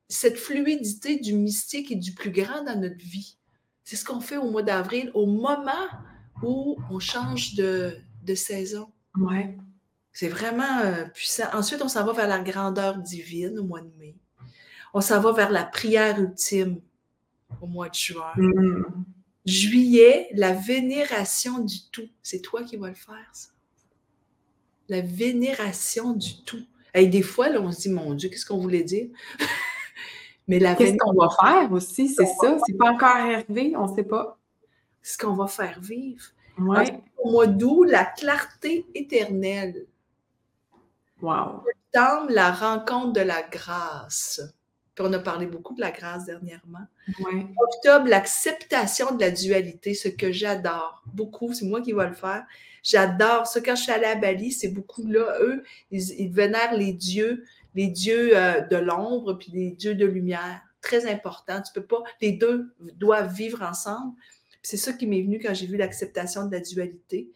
cette 0.10 0.38
fluidité 0.38 1.17
du 1.17 1.34
mystique 1.34 1.91
et 1.91 1.95
du 1.95 2.13
plus 2.13 2.31
grand 2.31 2.63
dans 2.63 2.79
notre 2.79 2.97
vie. 2.97 3.38
C'est 3.84 3.95
ce 3.97 4.03
qu'on 4.03 4.19
fait 4.19 4.38
au 4.38 4.49
mois 4.49 4.63
d'avril, 4.63 5.12
au 5.13 5.27
moment 5.27 5.88
où 6.41 6.75
on 6.89 6.97
change 6.97 7.53
de, 7.53 7.95
saison. 8.34 8.91
Ouais. 9.15 9.55
C'est 10.15 10.30
vraiment 10.30 10.80
euh, 10.80 11.04
puissant. 11.13 11.43
Ensuite, 11.51 11.82
on 11.82 11.89
s'en 11.89 12.06
va 12.06 12.13
vers 12.13 12.30
la 12.30 12.39
grandeur 12.39 12.99
divine 12.99 13.60
au 13.60 13.65
mois 13.65 13.82
de 13.82 13.91
mai. 13.99 14.15
On 14.93 15.01
s'en 15.01 15.19
va 15.19 15.34
vers 15.34 15.51
la 15.51 15.65
prière 15.65 16.17
ultime 16.17 16.80
au 17.60 17.67
mois 17.67 17.89
de 17.89 17.95
juin. 17.95 18.32
Mm. 18.38 18.86
Juillet, 19.45 20.30
la 20.32 20.54
vénération 20.54 21.60
du 21.60 21.89
tout. 21.91 22.08
C'est 22.23 22.39
toi 22.39 22.63
qui 22.63 22.78
vas 22.78 22.88
le 22.88 22.95
faire, 22.95 23.30
ça. 23.34 23.49
La 24.88 25.01
vénération 25.01 26.13
du 26.13 26.43
tout. 26.45 26.65
Et 26.93 27.08
des 27.08 27.21
fois, 27.21 27.49
là, 27.49 27.60
on 27.60 27.73
se 27.73 27.82
dit, 27.82 27.89
mon 27.89 28.13
Dieu, 28.13 28.30
qu'est-ce 28.30 28.45
qu'on 28.45 28.60
voulait 28.60 28.86
dire? 28.86 29.10
Mais 30.47 30.60
la 30.60 30.75
Qu'est-ce 30.75 30.95
qu'on 30.97 31.13
va 31.13 31.28
faire 31.41 31.69
aussi, 31.73 32.08
c'est 32.08 32.25
ça. 32.25 32.58
C'est 32.65 32.78
pas 32.78 32.91
encore 32.91 33.10
arrivé, 33.10 33.73
on 33.75 33.89
ne 33.89 33.95
sait 33.97 34.04
pas. 34.04 34.39
Ce 35.01 35.17
qu'on 35.17 35.34
va 35.34 35.47
faire 35.47 35.82
vivre. 35.82 36.23
Ouais. 36.58 37.04
Au 37.17 37.32
mois 37.32 37.47
d'août, 37.47 37.84
la 37.84 38.06
clarté 38.06 38.86
éternelle. 38.95 39.88
Wow. 41.25 41.63
Septembre, 41.91 42.27
la 42.29 42.51
rencontre 42.51 43.13
de 43.13 43.21
la 43.21 43.41
grâce. 43.41 44.39
Puis 44.93 45.03
on 45.07 45.11
a 45.11 45.17
parlé 45.17 45.47
beaucoup 45.47 45.73
de 45.73 45.81
la 45.81 45.89
grâce 45.89 46.25
dernièrement. 46.25 46.85
Octobre, 47.57 48.07
l'acceptation 48.07 49.15
de 49.15 49.21
la 49.21 49.31
dualité, 49.31 49.95
ce 49.95 50.07
que 50.07 50.31
j'adore 50.31 51.03
beaucoup, 51.07 51.51
c'est 51.53 51.65
moi 51.65 51.81
qui 51.81 51.93
vais 51.93 52.07
le 52.07 52.13
faire. 52.13 52.45
J'adore 52.83 53.47
ça. 53.47 53.59
Quand 53.59 53.75
je 53.75 53.81
suis 53.81 53.91
allée 53.91 54.05
à 54.05 54.15
Bali, 54.15 54.51
c'est 54.51 54.67
beaucoup 54.67 55.07
là, 55.07 55.35
eux, 55.41 55.63
ils, 55.89 56.31
vénèrent 56.31 56.75
les 56.77 56.93
dieux, 56.93 57.43
les 57.73 57.88
dieux 57.88 58.38
euh, 58.38 58.61
de 58.61 58.75
l'ombre, 58.75 59.33
puis 59.33 59.51
les 59.51 59.71
dieux 59.71 59.95
de 59.95 60.05
lumière. 60.05 60.61
Très 60.81 61.11
important. 61.11 61.59
Tu 61.63 61.73
peux 61.73 61.85
pas, 61.85 62.03
les 62.21 62.33
deux 62.33 62.71
doivent 62.79 63.33
vivre 63.33 63.63
ensemble. 63.63 64.13
C'est 64.61 64.77
ça 64.77 64.93
qui 64.93 65.07
m'est 65.07 65.23
venu 65.23 65.39
quand 65.39 65.55
j'ai 65.55 65.65
vu 65.65 65.77
l'acceptation 65.77 66.45
de 66.45 66.51
la 66.51 66.59
dualité. 66.59 67.31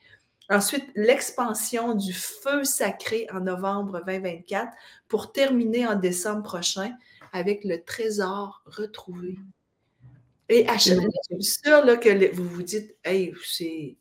Ensuite, 0.49 0.85
l'expansion 0.95 1.93
du 1.93 2.11
feu 2.11 2.63
sacré 2.63 3.27
en 3.31 3.41
novembre 3.41 4.01
2024 4.05 4.71
pour 5.07 5.31
terminer 5.31 5.85
en 5.87 5.95
décembre 5.95 6.41
prochain 6.41 6.91
avec 7.33 7.63
le 7.63 7.83
trésor 7.83 8.63
retrouvé. 8.65 9.37
Et 10.49 10.67
à 10.67 10.79
chaque 10.79 10.97
fois, 10.97 11.05
je 11.29 11.35
suis 11.35 11.59
sûre 11.63 11.85
là, 11.85 11.97
que 11.97 12.35
vous 12.35 12.49
vous 12.49 12.63
dites, 12.63 12.95
hey, 13.03 13.33
c'est. 13.43 13.95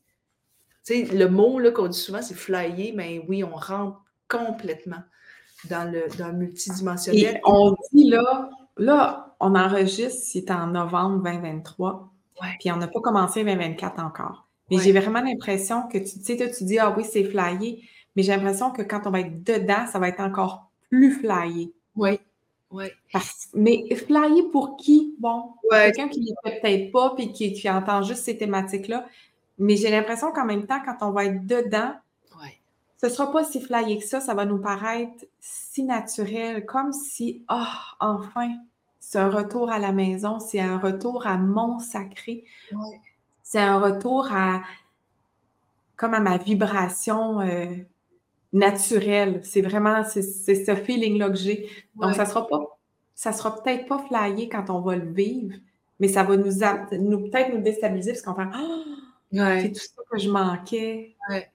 Tu 0.87 1.07
sais, 1.07 1.15
le 1.15 1.29
mot 1.29 1.61
qu'on 1.73 1.89
dit 1.89 1.99
souvent, 1.99 2.23
c'est 2.23 2.35
flyer, 2.35 2.95
mais 2.95 3.23
oui, 3.29 3.45
on 3.45 3.55
rentre 3.55 4.03
complètement 4.27 5.03
dans 5.69 5.91
le, 5.91 6.09
dans 6.17 6.29
le 6.29 6.35
multidimensionnel. 6.35 7.37
Et 7.37 7.41
on 7.45 7.77
dit 7.93 8.09
là, 8.09 8.49
là, 8.79 9.37
on 9.41 9.55
enregistre, 9.55 10.23
c'est 10.25 10.51
en 10.51 10.69
novembre 10.69 11.23
2023, 11.25 12.11
puis 12.59 12.73
on 12.73 12.77
n'a 12.77 12.89
pas 12.89 13.01
commencé 13.01 13.45
2024 13.45 14.01
encore. 14.01 14.48
Mais 14.71 14.79
j'ai 14.79 14.93
vraiment 14.93 15.21
l'impression 15.21 15.89
que 15.89 15.99
tu, 15.99 16.21
sais, 16.23 16.37
tu 16.51 16.65
dis, 16.65 16.79
ah 16.79 16.95
oui, 16.97 17.05
c'est 17.05 17.25
flyé, 17.25 17.83
mais 18.15 18.23
j'ai 18.23 18.33
l'impression 18.33 18.71
que 18.71 18.83
quand 18.83 19.03
on 19.07 19.11
va 19.11 19.21
être 19.21 19.43
dedans, 19.43 19.87
ça 19.91 19.99
va 19.99 20.09
être 20.09 20.21
encore 20.21 20.71
plus 20.91 21.13
flyé. 21.13 21.73
Oui, 21.97 22.21
oui. 22.71 22.87
mais 23.55 23.85
flyer 23.95 24.51
pour 24.53 24.77
qui? 24.77 25.15
Bon, 25.19 25.55
quelqu'un 25.71 26.09
qui 26.09 26.21
ne 26.21 26.27
fait 26.45 26.61
peut-être 26.61 26.93
pas 26.93 27.15
puis 27.15 27.33
qui, 27.33 27.53
qui, 27.53 27.71
entend 27.71 28.03
juste 28.03 28.25
ces 28.25 28.37
thématiques-là. 28.37 29.07
Mais 29.59 29.77
j'ai 29.77 29.91
l'impression 29.91 30.31
qu'en 30.33 30.45
même 30.45 30.67
temps, 30.67 30.81
quand 30.85 31.09
on 31.09 31.11
va 31.11 31.25
être 31.25 31.47
dedans, 31.47 31.95
ce 33.01 33.07
ne 33.07 33.13
sera 33.13 33.31
pas 33.31 33.45
si 33.45 33.61
flyé 33.61 33.99
que 33.99 34.05
ça. 34.05 34.21
Ça 34.21 34.35
va 34.35 34.45
nous 34.45 34.59
paraître 34.59 35.25
si 35.41 35.85
naturel, 35.85 36.67
comme 36.67 36.93
si, 36.93 37.45
oh, 37.49 37.63
enfin, 38.01 38.57
c'est 38.99 39.19
un 39.19 39.31
retour 39.31 39.71
à 39.71 39.79
la 39.79 39.93
maison, 39.93 40.41
c'est 40.41 40.61
un 40.61 40.79
retour 40.79 41.27
à 41.27 41.39
mon 41.39 41.79
sacré. 41.79 42.45
C'est 43.49 43.61
un 43.61 43.81
retour 43.81 44.29
à, 44.31 44.63
comme 45.97 46.13
à 46.13 46.21
ma 46.21 46.37
vibration. 46.37 47.41
Euh, 47.41 47.77
naturel. 48.53 49.41
C'est 49.45 49.63
vraiment, 49.63 50.05
c'est 50.05 50.23
ce 50.23 50.75
feeling-là 50.75 51.31
que 51.31 51.37
j'ai. 51.37 51.71
Donc, 51.97 52.15
ça 52.15 52.27
sera 52.27 52.47
pas, 52.47 52.79
ça 53.15 53.33
sera 53.33 53.63
peut-être 53.63 53.87
pas 53.87 54.05
flyé 54.07 54.49
quand 54.49 54.71
on 54.71 54.81
va 54.81 54.97
le 54.97 55.13
vivre, 55.13 55.55
mais 56.01 56.09
ça 56.09 56.23
va 56.23 56.37
nous, 56.37 56.53
nous 56.99 57.29
peut-être 57.29 57.53
nous 57.53 57.63
déstabiliser 57.63 58.13
parce 58.13 58.23
qu'on 58.23 58.33
va 58.33 58.51
faire 58.51 58.61
ah! 59.33 59.61
c'est 59.61 59.73
tout 59.73 59.81
ça 59.81 60.03
que 60.11 60.19
je 60.19 60.31
manquais. 60.31 61.17
Ouais. 61.29 61.51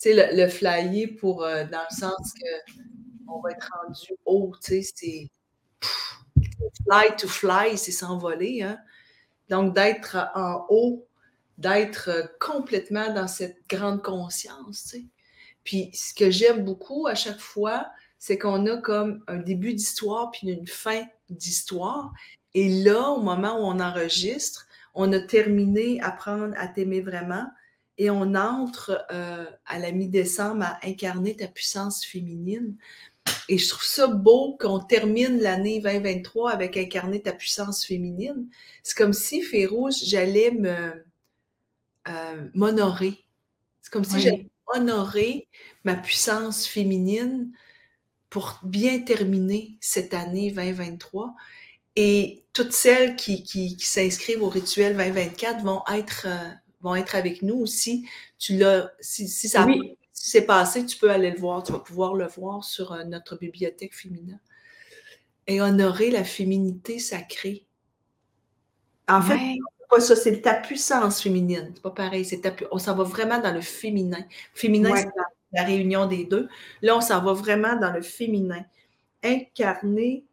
Tu 0.00 0.10
sais, 0.10 0.14
le, 0.14 0.42
le 0.42 0.48
flyer 0.48 1.16
pour, 1.18 1.42
euh, 1.42 1.64
dans 1.64 1.82
le 1.90 1.96
sens 1.96 2.32
que 2.34 2.82
on 3.28 3.40
va 3.40 3.50
être 3.50 3.68
rendu 3.82 4.12
haut, 4.24 4.52
tu 4.62 4.82
sais, 4.82 4.92
c'est 4.94 5.28
fly 6.88 7.16
to 7.18 7.26
fly, 7.26 7.76
c'est 7.76 7.90
s'envoler, 7.90 8.62
hein. 8.62 8.78
Donc, 9.48 9.74
d'être 9.74 10.16
en 10.34 10.66
haut, 10.68 11.06
d'être 11.58 12.34
complètement 12.40 13.12
dans 13.12 13.28
cette 13.28 13.58
grande 13.68 14.02
conscience. 14.02 14.94
Puis 15.64 15.90
ce 15.92 16.14
que 16.14 16.30
j'aime 16.30 16.64
beaucoup 16.64 17.06
à 17.06 17.14
chaque 17.14 17.40
fois, 17.40 17.86
c'est 18.18 18.38
qu'on 18.38 18.66
a 18.66 18.76
comme 18.78 19.22
un 19.26 19.38
début 19.38 19.74
d'histoire 19.74 20.30
puis 20.30 20.48
une 20.48 20.66
fin 20.66 21.04
d'histoire. 21.28 22.12
Et 22.54 22.68
là, 22.68 23.10
au 23.10 23.20
moment 23.20 23.58
où 23.58 23.64
on 23.64 23.80
enregistre, 23.80 24.66
on 24.94 25.12
a 25.12 25.20
terminé 25.20 26.00
Apprendre 26.00 26.54
à 26.56 26.68
t'aimer 26.68 27.00
vraiment 27.00 27.46
et 27.98 28.10
on 28.10 28.34
entre 28.34 29.06
euh, 29.10 29.46
à 29.66 29.78
la 29.78 29.92
mi-décembre 29.92 30.64
à 30.64 30.78
incarner 30.84 31.36
ta 31.36 31.48
puissance 31.48 32.04
féminine. 32.04 32.76
Et 33.48 33.58
je 33.58 33.68
trouve 33.68 33.84
ça 33.84 34.08
beau 34.08 34.56
qu'on 34.58 34.80
termine 34.80 35.38
l'année 35.38 35.80
2023 35.80 36.50
avec 36.50 36.76
incarner 36.76 37.22
ta 37.22 37.32
puissance 37.32 37.84
féminine. 37.84 38.48
C'est 38.82 38.96
comme 38.96 39.12
si, 39.12 39.42
Férouge, 39.42 40.04
j'allais 40.04 40.50
me 40.50 41.04
euh, 42.08 42.48
m'honorer. 42.54 43.24
C'est 43.82 43.92
comme 43.92 44.04
si 44.04 44.20
j'allais 44.20 44.48
honorer 44.74 45.46
ma 45.84 45.94
puissance 45.94 46.66
féminine 46.66 47.52
pour 48.30 48.58
bien 48.64 48.98
terminer 49.00 49.76
cette 49.80 50.12
année 50.12 50.50
2023. 50.50 51.34
Et 51.94 52.44
toutes 52.52 52.72
celles 52.72 53.16
qui, 53.16 53.44
qui, 53.44 53.76
s'inscrivent 53.78 54.42
au 54.42 54.48
rituel 54.48 54.96
2024 54.96 55.62
vont 55.62 55.82
être, 55.94 56.26
euh, 56.28 56.50
vont 56.80 56.96
être 56.96 57.14
avec 57.14 57.42
nous 57.42 57.54
aussi. 57.56 58.08
Tu 58.38 58.56
l'as, 58.56 58.90
si, 59.00 59.28
si 59.28 59.48
ça 59.48 59.66
s'est 60.22 60.46
passé, 60.46 60.84
tu 60.86 60.98
peux 60.98 61.10
aller 61.10 61.30
le 61.30 61.38
voir. 61.38 61.62
Tu 61.62 61.72
vas 61.72 61.78
pouvoir 61.78 62.14
le 62.14 62.26
voir 62.26 62.64
sur 62.64 62.92
euh, 62.92 63.04
notre 63.04 63.36
bibliothèque 63.36 63.94
féminin. 63.94 64.38
Et 65.46 65.60
honorer 65.60 66.10
la 66.10 66.24
féminité 66.24 66.98
sacrée. 66.98 67.66
En 69.08 69.22
fait, 69.22 69.38
pas 69.88 70.00
ça, 70.00 70.16
c'est 70.16 70.40
ta 70.40 70.54
puissance 70.54 71.22
féminine. 71.22 71.70
C'est 71.74 71.82
pas 71.82 71.92
pareil. 71.92 72.24
C'est 72.24 72.42
on 72.72 72.78
s'en 72.78 72.96
va 72.96 73.04
vraiment 73.04 73.38
dans 73.40 73.52
le 73.52 73.60
féminin. 73.60 74.24
Féminin, 74.52 74.96
c'est 74.96 75.08
la, 75.52 75.62
réunion 75.62 76.06
des 76.06 76.24
deux. 76.24 76.48
Là, 76.82 76.96
on 76.96 77.00
s'en 77.00 77.22
va 77.22 77.32
vraiment 77.32 77.76
dans 77.76 77.92
le 77.92 78.02
féminin. 78.02 78.64
Incarner, 79.22 80.24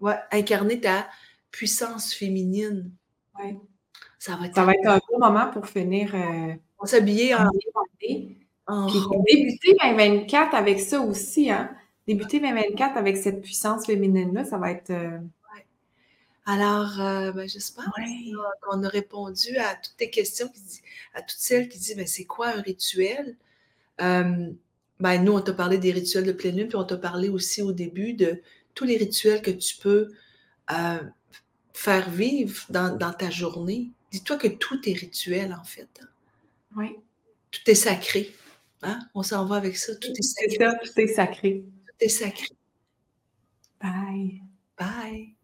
ouais, 0.00 0.18
incarner 0.30 0.80
ta 0.80 1.08
puissance 1.50 2.12
féminine. 2.12 2.90
Ouais. 3.38 3.56
Ça 4.18 4.36
va 4.36 4.46
être, 4.46 4.54
ça 4.54 4.64
va 4.64 4.72
être 4.74 4.86
un 4.86 5.00
bon 5.10 5.18
moment 5.18 5.50
pour 5.50 5.66
finir. 5.66 6.14
Euh, 6.14 6.54
on 6.78 6.84
s'habiller 6.84 7.34
en. 7.34 7.48
En... 8.72 8.86
Puis 8.86 8.98
débuter 9.30 9.76
2024 9.80 10.54
avec 10.54 10.80
ça 10.80 11.00
aussi, 11.00 11.50
hein? 11.50 11.70
Débuter 12.06 12.40
2024 12.40 12.96
avec 12.96 13.16
cette 13.16 13.42
puissance 13.42 13.86
féminine-là, 13.86 14.44
ça 14.44 14.58
va 14.58 14.70
être. 14.72 14.90
Euh, 14.90 15.18
alors, 16.44 17.00
euh, 17.00 17.30
ben, 17.30 17.48
j'espère 17.48 17.88
qu'on 18.62 18.82
a 18.82 18.88
répondu 18.88 19.56
à 19.58 19.76
toutes 19.76 19.96
tes 19.96 20.10
questions, 20.10 20.50
à 21.14 21.22
toutes 21.22 21.38
celles 21.38 21.68
qui 21.68 21.78
disent, 21.78 21.96
mais 21.96 22.06
c'est 22.06 22.24
quoi 22.24 22.48
un 22.48 22.60
rituel? 22.60 23.36
ben, 23.98 25.24
nous, 25.24 25.32
on 25.32 25.40
t'a 25.40 25.52
parlé 25.52 25.78
des 25.78 25.92
rituels 25.92 26.24
de 26.24 26.32
pleine 26.32 26.56
lune, 26.56 26.68
puis 26.68 26.76
on 26.76 26.84
t'a 26.84 26.96
parlé 26.96 27.28
aussi 27.28 27.62
au 27.62 27.72
début 27.72 28.14
de 28.14 28.42
tous 28.74 28.84
les 28.84 28.96
rituels 28.96 29.42
que 29.42 29.50
tu 29.50 29.76
peux 29.76 30.10
euh, 30.70 31.00
faire 31.72 32.10
vivre 32.10 32.64
dans, 32.70 33.12
ta 33.12 33.30
journée. 33.30 33.90
Dis-toi 34.10 34.36
que 34.36 34.48
tout 34.48 34.80
est 34.88 34.94
rituel, 34.94 35.56
en 35.58 35.64
fait. 35.64 35.88
Hein. 36.00 36.08
Oui. 36.76 36.96
Tout 37.50 37.70
est 37.70 37.74
sacré. 37.74 38.34
Hein? 38.82 38.98
On 39.14 39.22
s'en 39.22 39.46
va 39.46 39.56
avec 39.56 39.76
ça. 39.76 39.94
Tout 39.96 40.10
est 40.10 40.22
sacré. 40.22 40.56
Ça, 40.58 40.74
tout 40.82 41.00
est 41.00 41.06
sacré. 41.06 41.64
Tout 41.86 41.94
est 42.00 42.08
sacré. 42.08 42.48
Bye. 43.80 44.42
Bye. 44.78 45.34